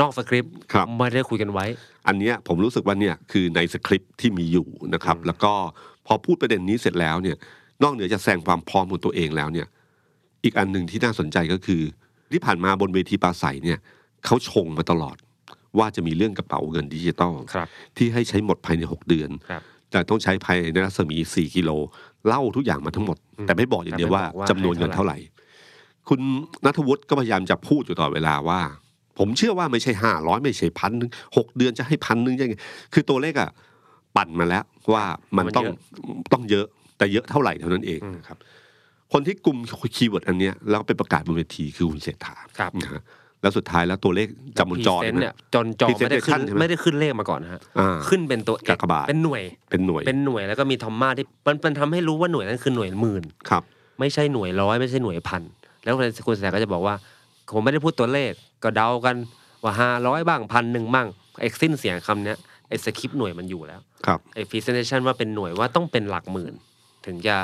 [0.00, 1.66] นอกสคริปต์ครับไม่ได้คุยกันไว้
[2.08, 5.52] อันเนี้ยผมรู้สึกว่าเนี่ยคือในสคริปต์ที่มีอยู่นะครับ แล้วก็
[6.06, 7.36] พอพูดประเด็นนี้เสร็จแล้วเนี่ย
[7.82, 9.66] นอกเหนือจากแสดงความพร้อมของตัวเองแล้วเนี่ย
[10.44, 11.82] อีกอันหนึ่งที่น่าสนใจก็คือ
[12.32, 13.78] ที่ผ่านมาบนเวทีปราศัยเนี่ย
[14.24, 15.16] เขาชงมาตลอด
[15.78, 21.70] ว่าจะมีเรื่องกระเป๋าเงินดิจิตอลครับที่ให้ใช้หมดภายใน 6 เดือนครับแต่ต้องใช้ภายในรัศมี 4 กิโล
[22.26, 25.34] เล่าทุกอย่างมาทั้งหมดอืมแต่ไม่บอกอย่างเดียวว่าแต่ไม่บอกว่าจำนวนเงินให้เท่าเท่าไหไหร่ร่
[26.08, 26.20] คุณ
[26.64, 28.60] นัทวุฒิก็พยายามจะพูดอยู่ตลอดเวลาว่า
[29.18, 32.54] ผมเชื่อว่าไม่ใช่ห้าร้อยไม่ใช่พันหนึ่งหกเดือนจะให้พันหนึ่งยังไง
[32.92, 33.50] คือตัวเลขอะ
[34.16, 35.04] ปั่นมาแล้วว่า
[35.36, 35.64] มันต้อง
[36.32, 36.66] ต้องเยอะ
[36.98, 38.38] แต่เยอะเท่าไหร่เท่านั้นเองนะครับ
[39.12, 39.58] คนที่กุม
[39.96, 43.02] keyword อันเนี้ยแล้วก็ไปประกาศบนเวทีคือคุณเศรษฐาครับนะฮะ
[43.42, 44.28] แล้วสุดท้ายแล้วตัวเลข
[44.58, 53.62] จำบนจอ present เนี่ยนะจนจอไม่ได้ขึ้น Presentation ใช่ไหมไม่ได้ขึ้นเลขมาก่อนนะฮะอ่าขึ้นเป็นตัวเอ็กซ์กากบาทเป็นหน่วยเป็นหน่วยเป็นหน่วยแล้วก็มีทอมมาที่มันมันทำให้รู้ว่าหน่วยนั้นคือหน่วยหมื่นครับ
[54.00, 55.42] ไม่ใช่หน่วยร้อยไม่ใช่หน่วยพัน
[55.82, 55.94] แล้ว
[56.26, 56.94] คุณเศรษฐาก็จะบอกว่า
[57.52, 58.32] ผมไม่ได้พูดตัวเลข
[58.62, 59.16] ก็เดากัน
[59.64, 61.06] ว่าห้าร้อยบ้างพันหนึ่งบ้าง
[61.40, 62.38] ไอ้สิ้นเสียงคำเนี้ย
[62.68, 66.54] ไอ้สคริปต์หน่วยมันอยู่แล้วครับไอ้ presentation ว่าเป็นหน่วยว่าต้องเป็นหลักหมื่น
[67.06, 67.36] ถึงจะ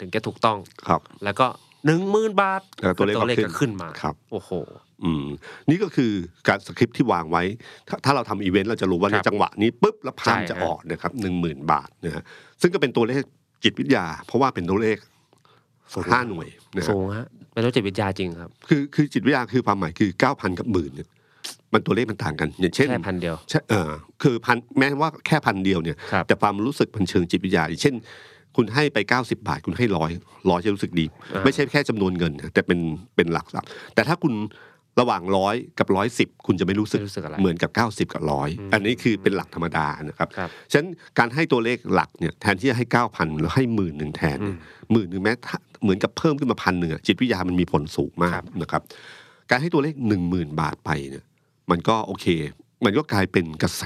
[0.00, 1.46] ถึงจะถูกต้องครับ แล้วก็
[1.86, 4.50] หนึ่งหมื่นบาทแล้วตัวเลขก็เลขขึ้ก็นขึ้นมาครับโอ้โห
[5.04, 5.26] อืม
[5.70, 6.12] นี่ก็คือ
[6.48, 7.42] การสคริปต์ที่วางไว้
[7.88, 12.22] ถ้าถ้าเราทำอีเวนต์เราจะรู้ว่าคในรับจังหวะนี้ปุ๊บแล้วพานใช่จะฮะออกนะครับหนึ่งหมื่นบาทนะฮะ
[12.60, 13.22] ซึ่งก็เป็นตัวเลข
[13.64, 14.98] จิตวิทยา เพราะว่าเป็นตัวเลข
[16.12, 21.08] ห้าหน่วยนะฮะสูงฮะเป็นรู้จิตวิทยาจริงครับ คือคือจิตวิทยาคือความหมายคือเก้าพันกับหมื่นเนี่ย
[21.72, 23.90] มันตัวเลขมันต่างกัน อย่างเช่นแค่พันเดียวใช่เออ
[24.22, 27.94] คือพันแม้ว่าแค่พันเดียวเนี่ยครับแต่ความรู้สึกมันเชิงจิตวิทยาอย่างเช่น
[28.58, 30.10] คุณให้ไป 90 บาท คุณให้ร้อย
[30.50, 32.80] ร้อยจะรู้สึกดีอ่าไม่ใช่แค่จำนวนเงินนะแต่เป็น
[33.16, 34.34] เป็นหลักทรัพย์แต่ถ้าคุณ
[35.00, 37.70] ระหว่างร้อยกับร้อยสิบคุณจะไม่รู้สึกไม่รู้สึกอะไรเหมือนกับ
[38.08, 40.88] 90 กับร้อยอืมอันนี้คือเป็นหลักธรรมดานะครับครับฉะนั้น
[41.18, 44.56] การให้ตัวเลขหลักเนี่ยแทนที่จะให้ 9,000แล้วให้หมื่นหนึ่งแทนอืม
[44.92, 48.82] หมื่นหนึ่งแม้ถ้าเหมือนกับเพิ่มขึ้นมาพันหนึ่งอะจิตวิทยามันมีผลสูงมาครักบนะครับ
[49.50, 51.24] การให้ตัวเลขหนึ่งหมื่นบาทไปเนี่ย
[51.70, 52.26] มันก็โอเค
[52.84, 53.82] มันก็กลายเป็นกระแส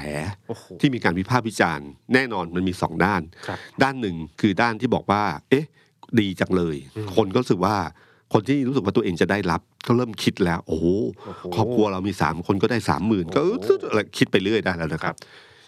[0.48, 5.66] โอ้โหที่มีการวิพากษ์วิจารณ์ แน่นอนมันมีสองด้านครับด้านหนึ่งคือด้านที่บอกว่า เอ๊ะ
[6.18, 7.76] ดีจังเลยอืมคนก็รู้สึกว่า
[8.32, 10.86] คนที่รู้สึกว่าตัวเองจะได้รับก็เริ่มคิดแล้วโอ้โห
[11.26, 15.14] โอ้โหครอบครัวเรามีสามคนก็ได้สามหมื่นก็โอ้โหอะไรคิดไปเรื่อยได้แล้วนะครับ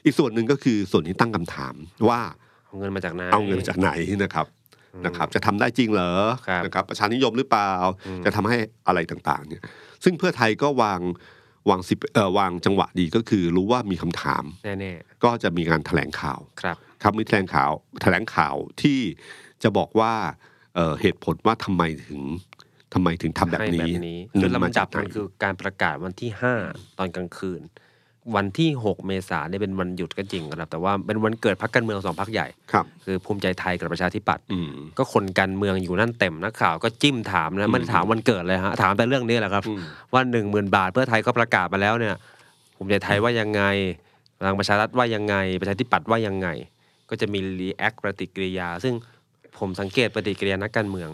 [0.05, 1.75] อีกส่วนหนึ่งก็คือส่วนที่ตั้งคำถาม
[2.09, 2.21] ว่า
[2.67, 3.91] เอาเงินมาจากไหนเอาเงินจากไหน
[4.23, 4.47] นะครับ
[4.95, 6.13] อืมนะครับ จะทำได้จริงเหรอ
[6.49, 7.73] ครับนะครับ ประชานิยมหรือเปล่า
[8.07, 8.57] อืมจะทำให้
[8.87, 9.63] อะไรต่างๆ เนี่ย
[10.05, 11.01] ซึ่งเพื่อไทยก็วาง
[11.71, 14.93] วางสิบเอ่อวางจังหวะดีก็คือรู้ว่ามีคำถามแน่
[15.25, 17.71] ก็จะมีการแถลงข่าวๆครับครับมีแถลงข่าว
[18.03, 19.01] แถลงข่าวที่
[19.63, 20.13] จะบอกว่า
[20.75, 22.21] เอ่อเหตุผลว่าทำไมถึง
[22.95, 26.55] ทำไมถึงทำแบบให้นี้นี้เงิคือนมาลำจาดักบไหนมันคือการประกาศวันที่ห้า
[26.99, 27.61] ตอนกลางคืน
[28.37, 39.81] วันที่หกเมษายนเนี่ยเป็นวันหยุดก็จริงครับ แต่ว่าเป็นวันเกิดพรรคการเมืองสองพรรคใหญ่ครับคือภูมิใจไทยกับประชาธิปัตย์อืมก็คนการเมืองอยู่นั่นเต็มนักข่าวก็จิ้มถามนะไม่ได้ถามวันเกิดเลยฮะถามแต่เรื่องนี้แหละครับอืม
[40.13, 42.15] ว่าหนึ่งหมื่นบาทเพื่อไทยก็ประกาศมาแล้วเนี่ย
[42.77, 43.63] ภูมิใจไทยว่ายังไง
[44.39, 46.49] พลังประชารัฐว่ายังไง ประชาธิปัตย์ว่ายังไง
[47.11, 48.95] ก็จะมีรีแอคปฏิกิริยา ซึ่ง
[49.59, 51.09] ผมสังเกตปฏิกิริยานักการเมือง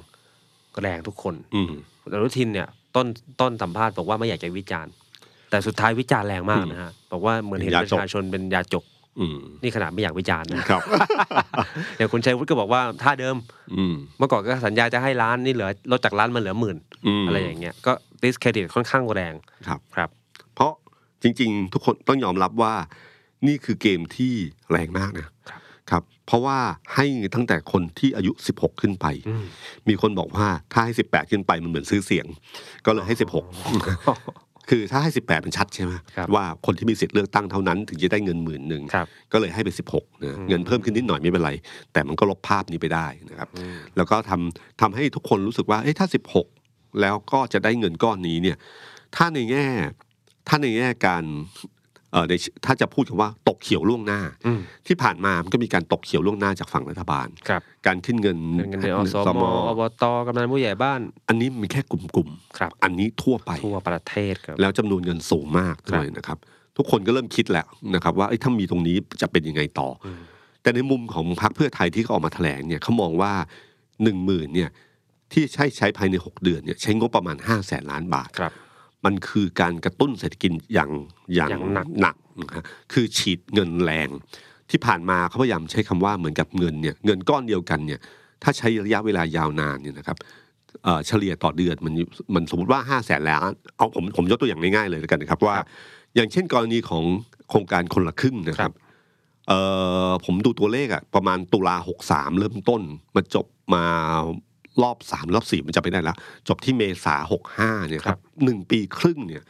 [0.74, 1.72] ก็แรงทุกคนอืม
[2.12, 3.06] อนุทินเนี่ยต้น
[3.40, 4.92] ต้นสัมภาษณ์บอกว่าไม่อยากจะวิจารณ์
[5.50, 8.84] แต่สุดท้ายวิจารณ์แรงมากนะฮะบอกว่าเหมือนเห็นเป็นปยาจกระชาชนเป็นยาจก
[9.20, 10.82] อืมนี่ขนาดไม่อยากวิจารณ์นะครับ
[11.96, 13.36] อย่างคุณชัยวุฒิก็บอกว่าท่าเดิม
[13.76, 16.76] อืมเมื่อก่อนก็สัญญาจะให้ล้านนี่เหลือลดจากล้านมาเหลือหมื่น
[17.22, 17.92] มอะไรอย่างเงี้ยก็
[18.22, 19.34] ดิสเครดิตค่อนข้างแรง
[19.68, 20.10] ครับครับ
[20.54, 20.72] เพราะ
[21.22, 22.74] จริง ๆ ทุกคนต้องยอมรับว่า
[23.46, 24.32] นี่คือเกมที่
[24.70, 25.34] แรงมากนะครับ
[25.90, 26.58] ครับเพราะว่า
[26.94, 29.44] ให้ตั้งแต่คนที่อายุ 16 ขึ้นไปอืม
[29.88, 32.26] มีคนบอกว่าถ้าให้ 18 ขึ้นไปมันเหมือนซื้อเสียง
[32.86, 41.50] ก็เลยให้ 16 คือถ้าให้ 18 มันชัดใช่ไหมครับว่าคนที่มีสิทธิ์เลือกตั้งเท่านั้นถึงจะได้เงินหมื่นหนึ่งครับก็เลยให้ไป 16นะอืมเงินเพิ่มขึ้นนิดหน่อยไม่เป็นไร
[41.92, 46.06] แต่มันก็ลบภาพนี้ไปได้นะครับอืมแล้วก็ทำทำให้ทุกคนรู้สึกว่าเอ้ยถ้า
[46.52, 48.56] 16 แล้วก็จะได้เงินก้อนนี้เนี่ย
[49.16, 49.66] ถ้าในแง่
[50.48, 51.79] ถ้าในแง่การเออใน
[52.64, 66.38] ถ้าจะพูดกันว่าตกเขียวล่วงหน้าอืมที่ผ่านมามันก็มีการตกเขียวล่วงหน้าจากฝั่งรัฐบาลครับการขึ้นเงินเงินเงินเดือนอสมอบตกำนันผู้ใหญ่บ้าน อันนี้มีแค่กลุ่มครับๆอันนี้ทั่วไปทั่วประเทศครับแล้วจำนวนเงินสูงมากครับด้วยนะครับ
[66.76, 70.20] ทุกคนก็เริ่มคิดแล้วนะครับ ว่าเอ้ยถ้ามีตรงนี้จะเป็นยังไงต่ออม
[70.62, 73.32] แต่ในมุมของพรรคเพื่อไทยที่เขาออกมาแถลงเนี่ยเขามองว่า
[74.02, 74.70] หนึ่งหมื่นเนี่ย
[75.32, 78.52] ที่ใช้ใช้ภายในหกเดือนเนี่ยใช้งบประมาณห้าแสนล้านบาทครับ
[79.04, 80.90] มันคือการกระตุ้นเศรษฐกิจอย่าง
[81.34, 84.08] อย่างอย่างหนักหนักนะฮะคือฉีดเงินแรง
[84.70, 88.00] ที่ผ่านมาเขาพยายามใช้คำว่าเหมือนกับเงินเนี่ยเงินก้อนเดียวกันเนี่ย
[88.42, 90.16] ถ้าใช้ระยะเวลายาวนานเนี่ยนะครับ
[90.84, 91.94] เอ่อเฉลี่ยต่อเดือนมัน
[92.34, 95.56] มันสมมติว่าห้าแสนล้านเอาผมผมยกตัวอย่างง่ายๆเลยแล้วกันนะครับว่า
[96.14, 97.04] อย่างเช่นกรณีของ
[97.48, 98.72] โครงการคนละครึ่งนะครับ
[99.48, 99.58] เอ่
[100.08, 102.82] อผมดูตัวเลขอะประมาณตุลาหกสามเริ่มต้น
[103.14, 103.84] มาจบมา
[104.82, 106.14] รอบสามรอบสี่มันจะไปได้ละ
[106.48, 109.42] จบที่เมษาหกห้าเนี่ยครับหนึ่งปีครึ่งเนี่ย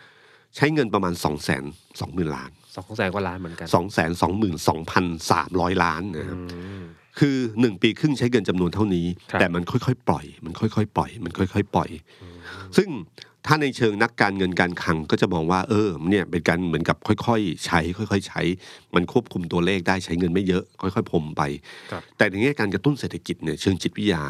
[0.56, 1.64] ใช้เงินประมาณสองแสน
[2.00, 6.82] สองหมื่นล้านสองแสนกว่าล้านเหมือนกันสองแสนสองหมื่นสองพันสามร้อยล้านนะครับอืม
[7.18, 11.90] คือหนึ่งปีครึ่งใช้เงินจำนวนเท่านี้ครับแต่มันค่อยๆปล่อย มันค่อยๆปล่อย มันค่อยๆปล่อย
[12.76, 12.88] ซึ่ง
[13.46, 18.42] ถ้าในเชิงนักการเงินการคลังก็จะมองว่า เออเนี่ยเป็นการเหมือนกับค่อยๆ ใช้ ค่อย ๆ ใช้
[18.94, 21.42] มันควบคุมตัวเลขได้ใช้เงินไม่เยอะ ค่อยๆพรมไป
[21.90, 24.22] ครับแต่ในแง่การกระตุ้นเศรษฐกิจเนี่ยเชิงจิตวิทยา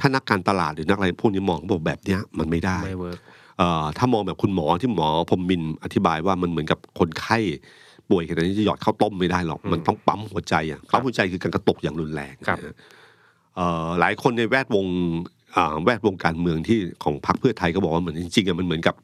[0.00, 3.18] ถ้านักการตลาดหรือนักอะไรพวกนี้มองบอกแบบเนี้ยมันไม่ได้ไม่ work
[3.58, 7.38] เอ่อถ้ามองแบบคุณหมอที่หมอพรหมินทร์อธิบายว่ามันเหมือนกับคนไข้
[8.10, 12.74] ป่วยขนาดนี้จะหยอดข้าวต้มไม่ได้หรอก มันต้องปั๊มหัวใจอะปั๊มหัวใจคือการกระตุกอย่างรุนแรงครับนะฮะ
[13.56, 14.86] เอ่อหลายคนในแวดวง
[15.56, 18.94] อ่าแวดวงการเมืองที่ของพรรคเพื่อไทยก็บอกว่าเหมือนจริงๆอะมันเหมือนกับ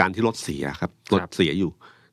[0.00, 1.70] การที่รถเสียครับรถเสียอยู่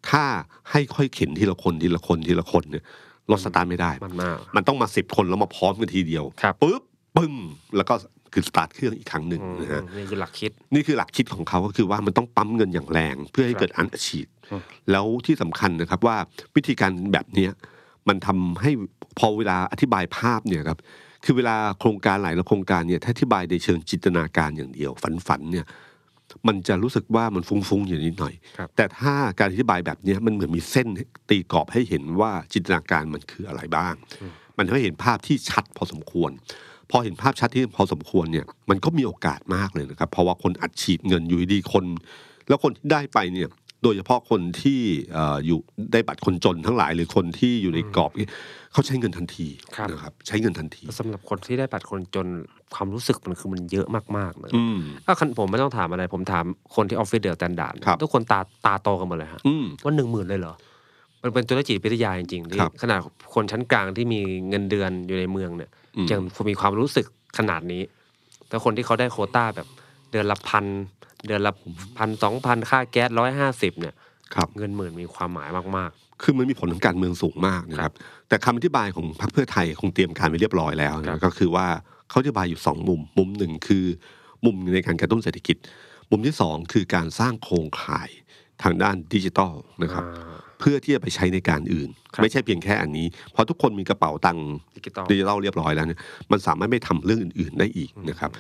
[0.10, 0.24] ถ้า
[0.72, 2.84] ให้ค่อยเข็นทีละคนทีละคนทีละคนเนี่ย
[3.32, 6.82] รถสตาร์ทไม่ได้ มันมากมันต้องมาสิบคนแล้วมาพร้อมกันทีเดียวครับปุ๊บ
[7.18, 7.34] ปึ้ง
[7.78, 7.94] แล้วก็
[8.34, 16.18] คือสตาร์ทเครื่องอีกครั้งหนึ่งอืมนะฮะนี่คือหลักคิดนี่คือหลักคิดของเขาก็คือว่ามันต้องปั๊มเงินอย่างแรง เพื่อให้ครับเกิดอันฉีดอืมแล้วที่สำคัญนะครับว่า
[16.56, 17.52] วิธีการแบบเนี้ย
[18.08, 18.72] มันทำให้
[19.20, 20.80] พอเวลาอธิบายภาพเนี่ยครับ
[21.26, 24.92] คือเวลาโครงการหลายโครงการเนี่ยถ้าอธิบายในเชิงจินตนาการอย่างเดียว
[25.28, 25.66] ฝันๆเนี่ย
[26.48, 30.88] มันจะรู้สึกว่ามันฟุ้งๆอยู่นิดหน่อยครับแต่ถ้าการอธิบายแบบเนี้ยมันเหมือนมีเส้น
[31.30, 33.94] ตีกรอบให้เห็นว่าจินตนาการมันคืออะไรบ้าง
[34.58, 36.32] มันทำให้เห็นภาพที่ชัดพอสมควร
[36.92, 41.86] พอเห็นภาพชัดที่พอสมควรเนี่ยมันก็มีโอกาสมากเลยนะครับ เพราะว่าคนอัดฉีดเงินอยู่ดีๆคน
[42.48, 43.50] แล้วคนที่ได้ไปเนี่ย
[43.84, 44.80] โดยเฉพาะคนที่
[45.14, 45.60] เอ่ออยู่
[45.94, 48.28] ได้บัตรคนจนทั้งหลายหรือคนที่อยู่ในกรอบนี้
[48.74, 52.28] เขาใช้เงินทันทีครับนะครับใช้เงินทันทีสำหรับคนที่ได้บัตรคนจน
[52.76, 53.88] ความรู้สึกมันคือมันเยอะ
[54.18, 60.54] มากๆเลยอืมถ้าคันผมไม่ต้องถามอะไร ผมถามคนที่ออฟฟิศ THE STANDARD ครับทุกคนตาตาโตกันหมดเลยฮะอืมว่าหนึ่งหมื่นเลยเหรอ
[61.24, 63.00] มันเป็นตัวเลขจิตวิทยาจริงๆที่ครับขนาด
[63.34, 64.20] คนชั้นกลางที่มี
[64.50, 65.81] เงินเดือนอยู่ในเมืองเนี่ยอืม
[66.12, 66.20] ยัง
[66.50, 67.06] มีความรู้สึก
[67.38, 67.84] ขนาดนี้
[68.48, 69.68] แต่คนที่เขาได้โควต้าแบบ
[70.12, 70.66] เดือนละพัน
[71.28, 71.54] เดือนละ
[71.98, 73.96] พันสองพันค่าแก๊สร้อยห้าสิบเนี่ย
[74.36, 75.92] ครับเงินหมื่นมีความหมายมาก
[76.24, 77.94] คือมันมีผลทางการเมืองสูงมากนะครับ
[78.28, 81.68] แต่คำอธิบายของพรรคเพื่อไทยคงเตรียมการไว้เรียบร้อยแล้วนะครับก็คือว่า
[82.10, 83.86] เขาอธิบายอยู่สองมุม มุมหนึ่งคือ
[84.46, 85.58] มุมในการกระตุ้นเศรษฐกิจ
[86.12, 88.10] มุมที่สองคือการสร้างโครงข่าย
[88.64, 94.48] ทางด้านดิจิทัลๆนะครับอ่า เพื่อที่จะไปใช้ในการอื่นครับไม่ใช่เพียงแค่อันนี้ เพราะทุกคนมีกระเป๋าตังค์
[94.78, 96.00] ดิจิตอลดิจิทัลเรียบร้อยแล้วเนี่ย
[96.32, 98.32] มันสามารถไม่ทำเรื่องอื่น ๆได้อีกนะครับ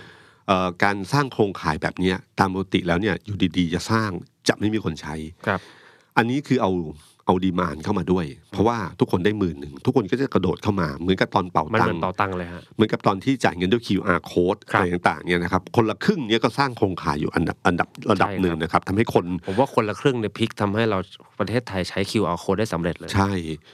[0.47, 4.09] เอ่อการสร้างโครงข่ายแบบเนี้ยตามปกติแล้วเนี่ยอยู่ดีๆ จะสร้าง
[4.47, 5.15] จะไม่มีคนใช้
[5.47, 5.59] ครับ
[6.17, 6.72] อันนี้คือเอา
[7.26, 20.99] เอาดีมานเข้ามาด้วย เพราะว่าทุกคนได้หมื่นหนึ่งทุกคนก็จะกระโดดเข้ามาเหมือนกับตอนเป่ามันตัเหงมือนค์เป่าตังค์เลยฮะเหมือนกับตอนที่จ่ายเงินด้วย QR code ครับอะไรต่างๆเนี่ยนะครับคนละครึ่งเนี้ยก็สร้างโครงข่ายอยู่อันดับอันดับระดับใช่ครับหนึ่งนะครับทำให้คน ผมว่าคนละครึ่งในยพลิกทำให้เรา
[21.39, 23.32] ประเทศไทยใช้ QR code ได้สำเร็จเลย ใช่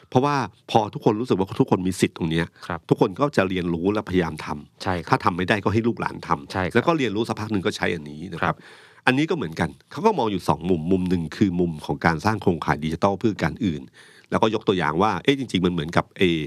[0.10, 0.36] เพราะว่า
[0.72, 8.60] พอทุกคนรู้สึกว่าทุกคนมีสิทธิ์ตรงเนี้ยครับทุกคนก็จะเรียนรู้และพยายามทำใช่คถ้ารับทำไม่ได้ก็ให้ลูกหลานทำใช่ครับแล้วก็เรียนรู้สักพักหนึ่งก็ใช้อันนี้นะคครัรับบ
[9.08, 13.82] อันนี้ก็เหมือนกัน เขาก็มองอยู่สองมุม มุมหนึ่งคือมุมของการสร้างโครงข่ายดิจิทัลเพื่อการอื่น
[14.30, 16.40] แล้วก็ยกตัวอย่างว่า เอ๊ะจริง ๆ มันเหมือนกับเออ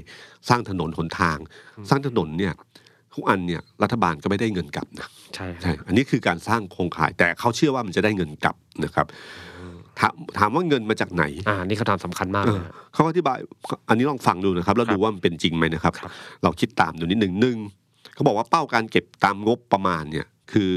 [0.49, 1.37] สร้างถนนหนทาง
[1.89, 2.53] สร้างถนนเนี่ย
[3.13, 9.05] ทุกอันเนี่ยรัฐบาลก็ไม่ได้เงินกลับนะใช่คใช่รับอันนี้คือการสร้างโครงข่ายแต่เขาเชื่อว่ามันจะได้เงินกลับนะครับ
[9.99, 13.37] ถามถามว่าเงินมาจากไหน อ่า นี่คำถามสำคัญมากเอเลอยฮะเขาอธิบาย
[13.89, 16.11] อันนี้ลองฟังดูนะครับ แล้วครับดูว่ามันเป็นจริงไหมนะครับครับ
[16.43, 17.57] เราคิดตามดูนิดหนึ่งหนึ่ง
[18.13, 20.73] เขาบอกว่าเป้าการเก็บตามงบประมาณเนี่ย คือ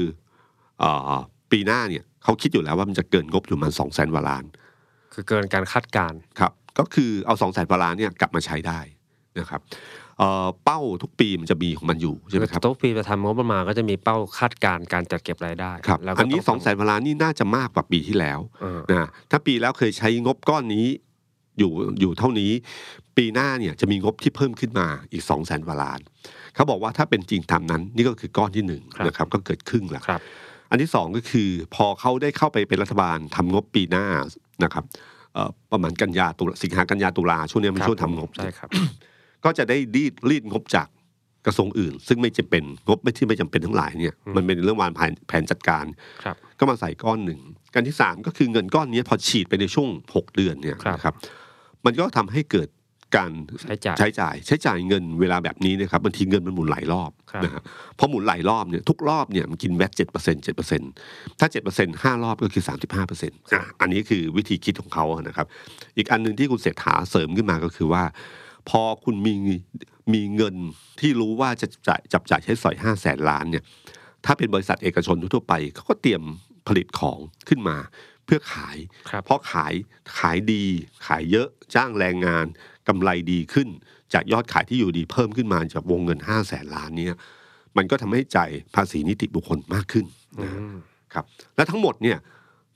[0.79, 1.13] เอ่อ
[1.51, 4.43] ปีหน้าเนี่ยเขาคิดอยู่แล้วว่ามันจะเกินงบอยู่ประมาณสองแสนกว่าล้าน
[5.13, 8.79] คือเกินการคาดการณ์ครับ ก็คือเอาสองแสนกว่าล้านเนี่ยกลับมาใช้ได้
[9.39, 9.61] นะครับ
[10.19, 20.85] เอ่อเป้าทุกปีมันจะมีของมันอยู่ใช่ไหมครับทุกปีจะทำงบประมาณก็จะมีเป้าคาดการณ์การจัดเก็บรายได้ครับแล้วก็อันนี้สต้องแสนกว่าล้านนี่น่าจะมากกว่าปีที่แล้วเออนะถ้าปีแล้วเคยใช้งบก้อนนี้
[21.59, 21.71] อยู่
[22.01, 22.51] อยู่เท่านี้
[23.17, 25.99] ปีหน้าเนี่ยจะมีงบที่เพิ่มขึ้นมาอีกสองแสนกว่าล้าน
[26.55, 30.21] เขาบอกว่าถ้าเป็นจริงตามนั้น นี่ก็คือก้อนที่หนึ่งนะครับก็เกิดครึ่งแล้วครับ
[30.69, 34.05] อันที่สองก็คือพอเขาได้เข้าไปเป็นรัฐบาลทำงบปีหน้า
[34.63, 34.83] นะครับ
[35.33, 38.69] เอ่อประมาณกันยาตุลาสิงหากันยาตุลาช่วงเนี้ยมันช่วงทำงบใช่ครับ
[39.43, 40.87] ก็จะได้รีดรีดงบจาก
[41.45, 45.85] กระทรวงอื่น ซึ่งไม่จะเป็นงบไม่ที่ไม่จำเป็นทั้งหลายเนี่ยอืมมันเป็นเรื่องวางแผนแผนจัดการ
[46.23, 47.39] ครับก็มาใส่ก้อนหนึ่ง
[47.73, 51.13] กันที่สามก็คือเงินก้อนนี้พอฉีดไปในช่วงหกเดือนเนี่ยครับนะครับ
[51.85, 52.67] มันก็ทำให้เกิด
[53.17, 57.63] การใช้จ่ายใช้จ่าย ใช้จ่ายเงินเวลาแบบนี้นะครับบางทีเงินมันหมุนหลายรอบครับนะครับ
[57.99, 60.81] พอหมุนหลายรอบเนี่ยทุกรอบเนี่ยมันกินแวตเจ็ดเปอร์เซ็นเจ็ดเปอร์เซ็น
[61.39, 63.39] ถ้าเจ็ดเปอร์เซ็นห้ารอบก็คือสามสิบห้าเปอร์เซ็นต์
[63.81, 65.47] อันนี้คือวิธีคิดของเขานะครับ
[65.97, 68.03] อีกอันหนึ่งที่คุณเศรษฐาเสริมขึ้นมาก็คือว่า
[68.69, 69.33] พอคุณมี
[70.13, 70.55] มีเงิน
[70.99, 73.63] ที่รู้ว่าจะจ่ายจับจ่ายใช้สอยห้าแสนล้านเนี่ย
[74.25, 76.21] ถ้าเป็นบริษัทเอกชนทั่วๆไปเขาก็เตรียม
[76.67, 77.77] ผลิตของขึ้นมา
[78.25, 78.77] เพื่อขาย
[79.09, 79.73] ครับเพราะขาย
[80.19, 80.65] ขายดี
[81.07, 82.45] ขายเยอะจ้างแรงงาน
[82.87, 83.67] กำไรดีขึ้น
[84.13, 87.17] จากยอดขายที่อยู่ดีเพิ่มขึ้นมาจากวงเงินห้าแสนล้านเนี่ย
[87.77, 90.05] มันก็ทำให้จ่ายภาษีนิติบุคคลมากขึ้น
[90.39, 90.75] อืนะม
[91.13, 91.25] ครับ
[91.55, 92.17] และทั้งหมดเนี่ย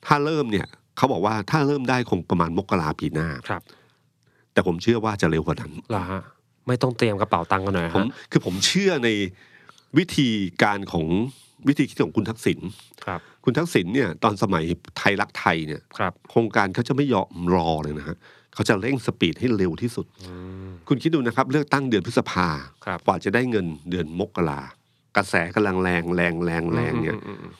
[0.05, 3.61] ถ้าเริ่มเนี่ยเขาบอกว่าถ้าเริ่มได้คงประมาณมกราปีหน้าครับ
[4.53, 6.21] แต่ผมเชื่อว่าจะเร็วกว่านั้นเหรอฮะ
[6.67, 9.09] ไม่ต้องเตรียมกระเป๋าตังค์กันหน่อยผมฮะคือผมเชื่อใน
[9.97, 10.29] วิธี
[10.63, 11.05] การของ
[11.67, 12.59] วิธีคิดของคุณทักษิณ
[13.05, 14.63] ครับ คุณทักษิณเนี่ยตอนสมัย
[14.97, 18.17] ไทยรักไทยเนี่ยครับโครงการเขาจะไม่ยอมรอเลยนะฮะ
[18.53, 20.33] เขาจะเร่งสปีดให้เร็วที่สุดอื
[20.67, 22.47] มคุณคิดดูนะครับ เลือกตั้งเดือนพฤษภา
[22.85, 24.61] ครับกว่าจะได้เงินเดือนมกรา
[25.17, 27.53] กระแสกำลังแรงแรงแรงแรงเนี่ยอืมอืมอืม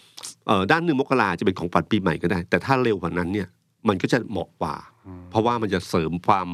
[0.47, 3.47] เออด้านหนึ่งมกราจะเป็นของปัดปีใหม่ก็ได้ แต่ถ้าเร็วกว่านั้นเนี่ย
[3.87, 4.75] มันก็จะเหมาะกว่า
[5.31, 6.49] เพราะว่ามันจะเสริมความ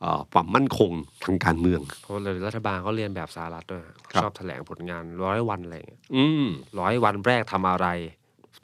[0.00, 0.92] เอ่อความมั่นคง
[1.24, 6.46] ทางการเมืองเพราะเลยรัฐบาลเขาเรียนแบบสหรัฐด้วยฮะครับชอบแถลงผลงานร้อยวันอะไรอย่างเงี้ยอืม
[6.80, 7.86] ร้อยวันแรกทำอะไร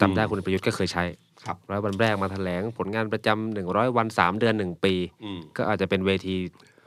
[0.01, 1.05] จำได้อืมคุณประยุทธ์ก็เคยใช้
[1.45, 6.35] ครับร้อยวันแรกมาแถลงผลงานประจำหนึ่งร้อยวันสามเดือนหนึ่งปีอืมก็อาจจะเป็นเวที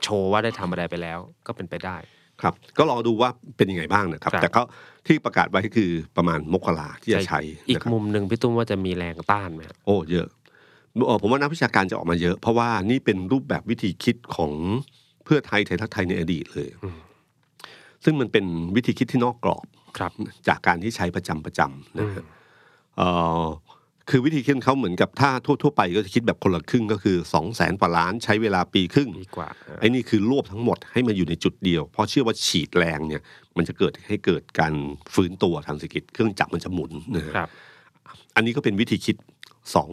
[0.02, 1.96] โชว์ว่าได้ทำอะไรไปแล้ว ก็เป็นไปได้
[2.40, 4.62] ครับ ก็รอดูว่าเป็นยังไงบ้างนะครับครับแต่ก็
[5.06, 10.28] ที่ประกาศไว้คือประมาณมกราที่จะใช้อีกนะครับมุมหนึ่งพี่ตุ้มว่าจะมีแรงต้านไหมฮะโอ้เยอะ
[11.06, 14.52] เอ่อผมว่านักวิชาการจะออกมาเยอะ เพราะว่านี่เป็นรูปแบบวิธีคิดของ
[15.24, 16.98] เพื่อไทยไทยทักไทยในอดีตเลยอืม
[18.04, 18.44] ซึ่งมันเป็น
[18.76, 19.66] วิธีคิดที่นอกกรอบ
[19.98, 20.12] ครับ
[20.48, 22.35] จากการที่ใช้ประจำประจำอืนะมฮะเอ่อ
[24.10, 25.30] คือวิธีคิดของเขาเหมือนกับถ้า
[25.62, 33.22] ทั่วๆไปก็จะคิดแบบคนละครึ่งก็คือสองแสนกว่าล้านใช้เวลาปีครึ่งดีกว่าฮะไอ้นี่คือรวบทั้งหมดให้มาอยู่ในจุดเดียว เพราะเชื่อว่าฉีดแรงเนี่ย
[33.56, 34.74] มันจะเกิดให้เกิดการ
[35.14, 37.48] ฟื้นตัวทางเศรษฐกิจเครื่องจักรมันจะหมุนนะฮะครับ
[38.36, 39.16] อันนี้ก็เป็นวิธีคิด
[39.74, 39.90] สอง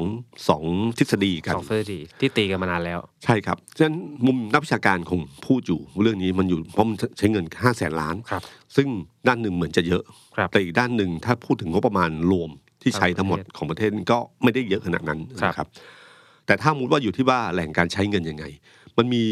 [0.49, 0.63] สอง
[0.97, 8.41] ทฤษฎีกันสองเฟอร์ดีที่ตีกันมานานแล้ว ใช่ครับฉะนั้นมุมนักวิชาการคงพูดอยู่เรื่องนี้มันอยู่เพราะมันใช้เงินห้าแสนล้านครับ
[8.75, 8.87] ซึ่ง
[9.27, 10.03] ด้านหนึ่งเหมือนจะเยอะ
[10.37, 12.49] ครับแต่อีกด้านหนึ่งถ้าพูดถึงงบประมาณรวม
[12.83, 15.67] ที่ใช้ทั้งหมดของประเทศก็ไม่ได้เยอะขนาดนั้นครับนะครับ
[16.45, 18.45] แต่ถ้ามุดว่าอยู่ที่ว่าแหล่งการใช้เงินยังไง
[18.97, 19.23] มันมี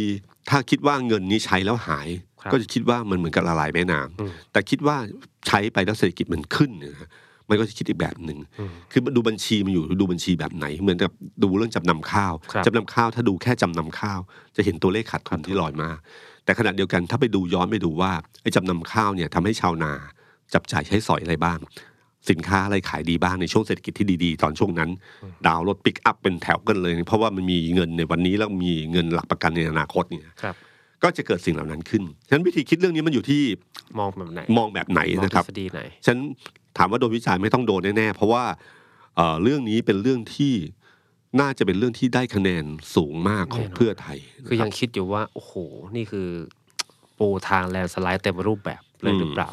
[0.50, 2.08] ถ้าคิดว่าเงินนี้ใช้แล้วหาย
[2.42, 4.98] ครับก็จะคิดว่ามันเหมือนกับละลายแม่น้ำอืมแต่คิดว่า
[5.48, 7.10] ใช้ไปแล้วเศรษฐกิจมันขึ้นเนี่ยนะ
[7.50, 11.12] มันก็จะคิดอีกแบบหนึ่งอืมคือดูบัญชีมันอยู่ดูบัญชีแบบไหน เหมือนกับ
[11.44, 14.20] ดูเรื่องจำนำข้าวครับจำนำข้าวถ้าดูแค่จำนำข้าว
[14.56, 15.90] จะเห็นตัวเลขขาดทุนที่ลอยมา
[16.46, 19.94] แต่ขณะเดียวกันถ้าไปดูย้อนไปดูว่าไอ้จำนำข้าวเนี่ยทำให้ชาวนา
[20.54, 21.60] จับจ่ายใช้สอยอะไรบ้าง
[22.30, 24.90] สินค้าอะไรขายดีบ้างในช่วงเศรษฐกิจที่ดีๆ ตอนช่วงนั้น
[25.48, 30.56] ดาวน์รถปิกอัพเป็นแถวกันเลย เพราะว่ามันมีเงินในวันนี้แล้วมีเงินหลักประกันในอนาคตเนี่ยครับ
[31.04, 33.42] ก็จะเกิดสิ่งเหล่านั้นขึ้น ฉะนั้นวิธีคิดเรื่องนี้มันอยู่ที่
[34.00, 36.18] มองแบบไหนมองแบบไหนมองนะครับทฤษฎีไหนฉัน
[36.78, 38.44] ถามว่าโดนวิจารณ์ไม่ต้องโดนแน่ๆเพราะว่า
[39.16, 40.54] เอ่อเรื่องนี้เป็นเรื่องที่
[41.42, 42.66] น่าจะเป็นเรื่องที่ได้คะแนน
[42.96, 44.18] สูงมากของแน่นอนเพื่อไทย
[44.48, 45.54] คือยังนะรับคิดอยู่ว่าโอ้โห
[45.96, 46.28] นี่คือ
[47.20, 49.52] ปูทางแลนด์สไลด์เต็มรูปแบบเลยอืมหรือเปล่า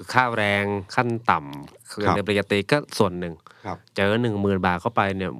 [0.00, 0.64] คือค่าแรง
[0.96, 3.34] ขั้นต่ำคือครับในปริญญาตรีก็ส่วนหนึ่ง
[3.64, 5.32] ครับเจอหนึ่งหมื่นบาทเข้าไปเนี่ย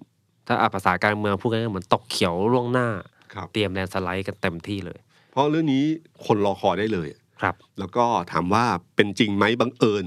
[0.46, 2.88] ถ้าอะภาษาการเมืองพูดง่ายๆเหมือนตกเขียวล่วงหน้า
[3.34, 4.98] ครับเตรียมแลนด์สไลด์กันเต็มที่เลย
[5.30, 5.84] เพราะเรื่องนี้
[6.26, 7.08] คนรอคอยได้เลย
[7.40, 8.64] ครับ แล้วก็ถามว่า
[8.96, 10.06] เป็นจริงไหมบังเอิญ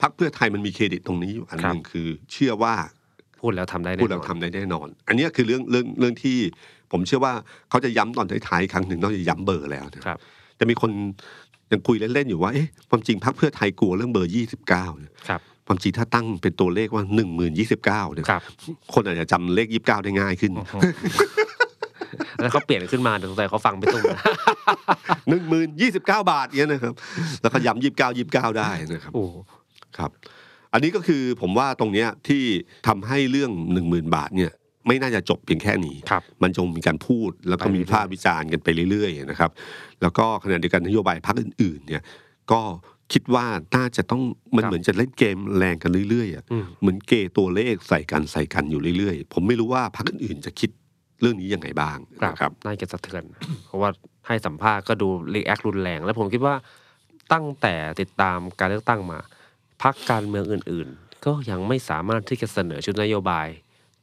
[0.00, 2.74] พักเพื่อไทยมันมีเครดิตตรงนี้อยู่อันหนึ่งคือ เชื่อว่า
[3.40, 6.38] พูดแล้วทำได้แน่พูดแล้วนอนทำได้แน่นอน อันเนี้ยคือเรื่องเรื่องเรื่องที่
[6.92, 7.34] ผมเชื่อว่า
[7.70, 10.18] เขาจะย้ำตอนท้ายๆอีกครั้งหนึ่งนอกจากย้ำเบอร์แล้วนะครับ
[10.60, 10.92] จะมีคน
[11.72, 18.42] ยังคุยเล่นๆอยู่ว่าเอ๊ะความจริงพักเพื่อไทยกลัวเรื่องเบอร์ยี่สิบเก้าเนี่ยครับความจริงถ้าตั้งเป็นตัวเลขว่าหนึ่งหมื่นยี่สิบเก้าเนี่ยครับ
[18.94, 20.52] คนอาจจะจำเลขยี่สิบเก้าได้ง่ายขึ้น
[22.40, 24.20] แล้วเขาเปลี่ยนขึ้นมาสงสัยเขาฟังไปตุ้มนะ
[25.28, 26.94] หนึ่งหมื่นยี่สิบเก้าบาทเนี้ยนะครับ
[27.42, 29.24] แล้วก็ย้ำยี่สิบเก้ายี่สิบเก้าได้นะครับโอ้
[29.98, 30.10] ครับ
[30.72, 32.42] อันนี้ก็คือผมว่าตรงเนี้ยที่
[32.88, 34.52] ทำให้เรื่องหนึ่งหมื่นบาทเนี่ย
[34.86, 39.50] ไม่น่าจะจบเพียงแค่นี้ครับมันจงมีการพูดแล้วก็ไปเรื่มีอยๆภาพวิจารณ์กันไปเรื่อยๆนะครับ
[40.02, 42.02] แล้วก็ขณะเดียวกันนโยบายพรรคอื่นๆ เนี่ย
[42.52, 42.60] ก็
[43.12, 44.22] คิดว่าน่าจะต้อง
[44.56, 50.70] มันครับเหมือนจะเล่นเกมแรงกันเรื่อยๆอะอืมเหมือนเกตัวเลขใส่กันใส่กันอยู่เรื่อยๆ ผมไม่รู้ว่าพรรคอื่นๆจะคิด
[51.20, 53.24] เรื่องนี้ยังไงบ้างนะครับน่าจะสะเทือน
[53.66, 53.90] เพราะว่า
[54.26, 56.54] ให้สัมภาษณ์ก็ดูรีแอครุนแรง แล้วผมคิดว่า
[57.32, 59.18] ตั้งแต่ติดตามการเลือกตั้งมา
[59.82, 63.48] พักการเมืองอื่น ๆ ก็ยังไม่สามารถที่จะเสนอชุดนโยบาย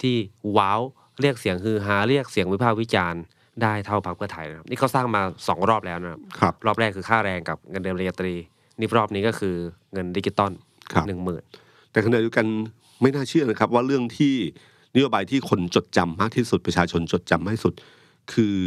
[0.04, 0.16] ที่
[0.58, 0.82] ว้าว
[1.22, 3.22] เรียกเสียงฮือฮาเรียกเสียงวิพากษ์วิจารณ์
[3.64, 8.34] ได้เท่าพรรคเพื่อไทยนะครับนี่เขาสร้างมาสองรอบแล้วนะครครับครับรอบแรกคือค่าแรงกับเงินเดือนปริญญาตรี
[8.80, 9.56] นี่รอบนี้ก็คือ
[9.94, 10.52] เงินดิจิตอล
[10.92, 11.44] ครับหนึ่งหมื่น
[11.92, 12.46] แต่ขณะเดียวกัน
[13.02, 14.34] ไม่น่าเชื่อนะครับว่าเรื่องที่
[14.96, 17.74] นโยบายที่คนจดจำมากที่สุดประชาชนจดจำมากที่สุด
[18.34, 18.58] คือ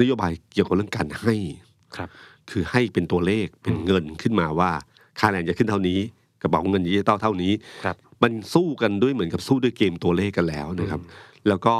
[0.00, 1.34] นโยบายเกี่ยวกับเรื่องการให้
[1.96, 2.08] ครับ
[2.50, 4.70] คือให้เป็นตัวเลขเป็นเงินขึ้นมาว่า
[5.18, 5.98] ค่าแรงจะขึ้นเท่านี้
[6.42, 7.52] กระเป๋าเงินดิจิตอลเท่านี้
[7.84, 11.00] ครับ มันสู้กันด้วยเหมือนกับสู้ด้วยเกมตัวเลขกันแล้วนะครับ
[11.48, 11.74] แล้วก็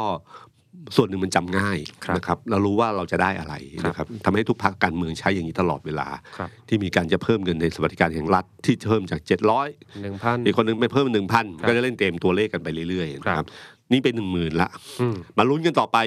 [0.97, 3.55] ส่วนหนึ่งมันจำง่ายครับนะครับเรารู้ว่าเราจะได้อะไร
[3.87, 9.21] นะครับทำให้ทุกพรรคการเมืองใช้อย่างนี้ตลอดเวลาครับที่มีการจะเพิ่มเงินในสวัสดิการแห่งรัฐที่เพิ่มจาก
[9.63, 13.49] 700หนึ่งพันอีกคนหนึงไปเพิ่มหนึ่งพันครับก็จะเล่นเกมตัวเลขกันไปเรื่อยๆนะคครัรับบ
[13.93, 14.69] นี่เป็นหนึ่งหมื่นละ
[15.01, 15.99] อืมมาลุ้นกันต่อไป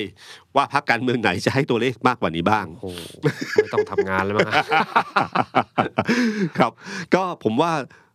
[0.55, 2.99] ว่าพรรคการเมืองไหนจะให้ตัวเลขมากกว่านี้บ้างโอ้โห
[3.55, 4.55] ไม่ต้องทำงานแล้วมั้งฮะ
[6.57, 6.71] ครับ
[7.15, 7.71] ก็ผมว่า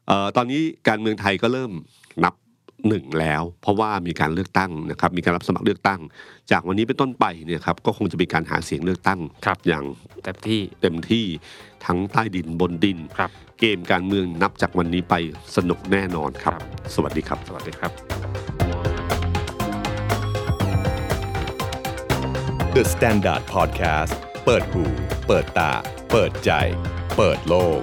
[0.08, 1.99] เอ่อตอนนี้การเมืองไทยก็เริ่มนับ
[2.88, 6.00] หนึ่งแล้ว เพราะว่ามีการเลือกตั้งนะครับมีการรับสมัครเลือกตั้ง
[6.50, 9.84] จากวันนี้เป็นต้นไปเนี่ยครับก็คงจะมีการหาเสียงเลือกตั้งครับอย่าง
[10.24, 11.24] เต็มที่เต็มที่
[11.86, 15.14] ทั้งใต้ดินบนดินครับเกมการเมืองนับจากวันนี้ไป
[15.56, 17.92] สนุกแน่นอนครับครับสวัสดีครับ สวัสดีครับ
[22.74, 24.12] The Standard Podcast
[24.44, 24.84] เปิดหู
[25.26, 25.72] เปิดตา
[26.12, 26.50] เปิดใจ
[27.16, 27.80] เปิดโลก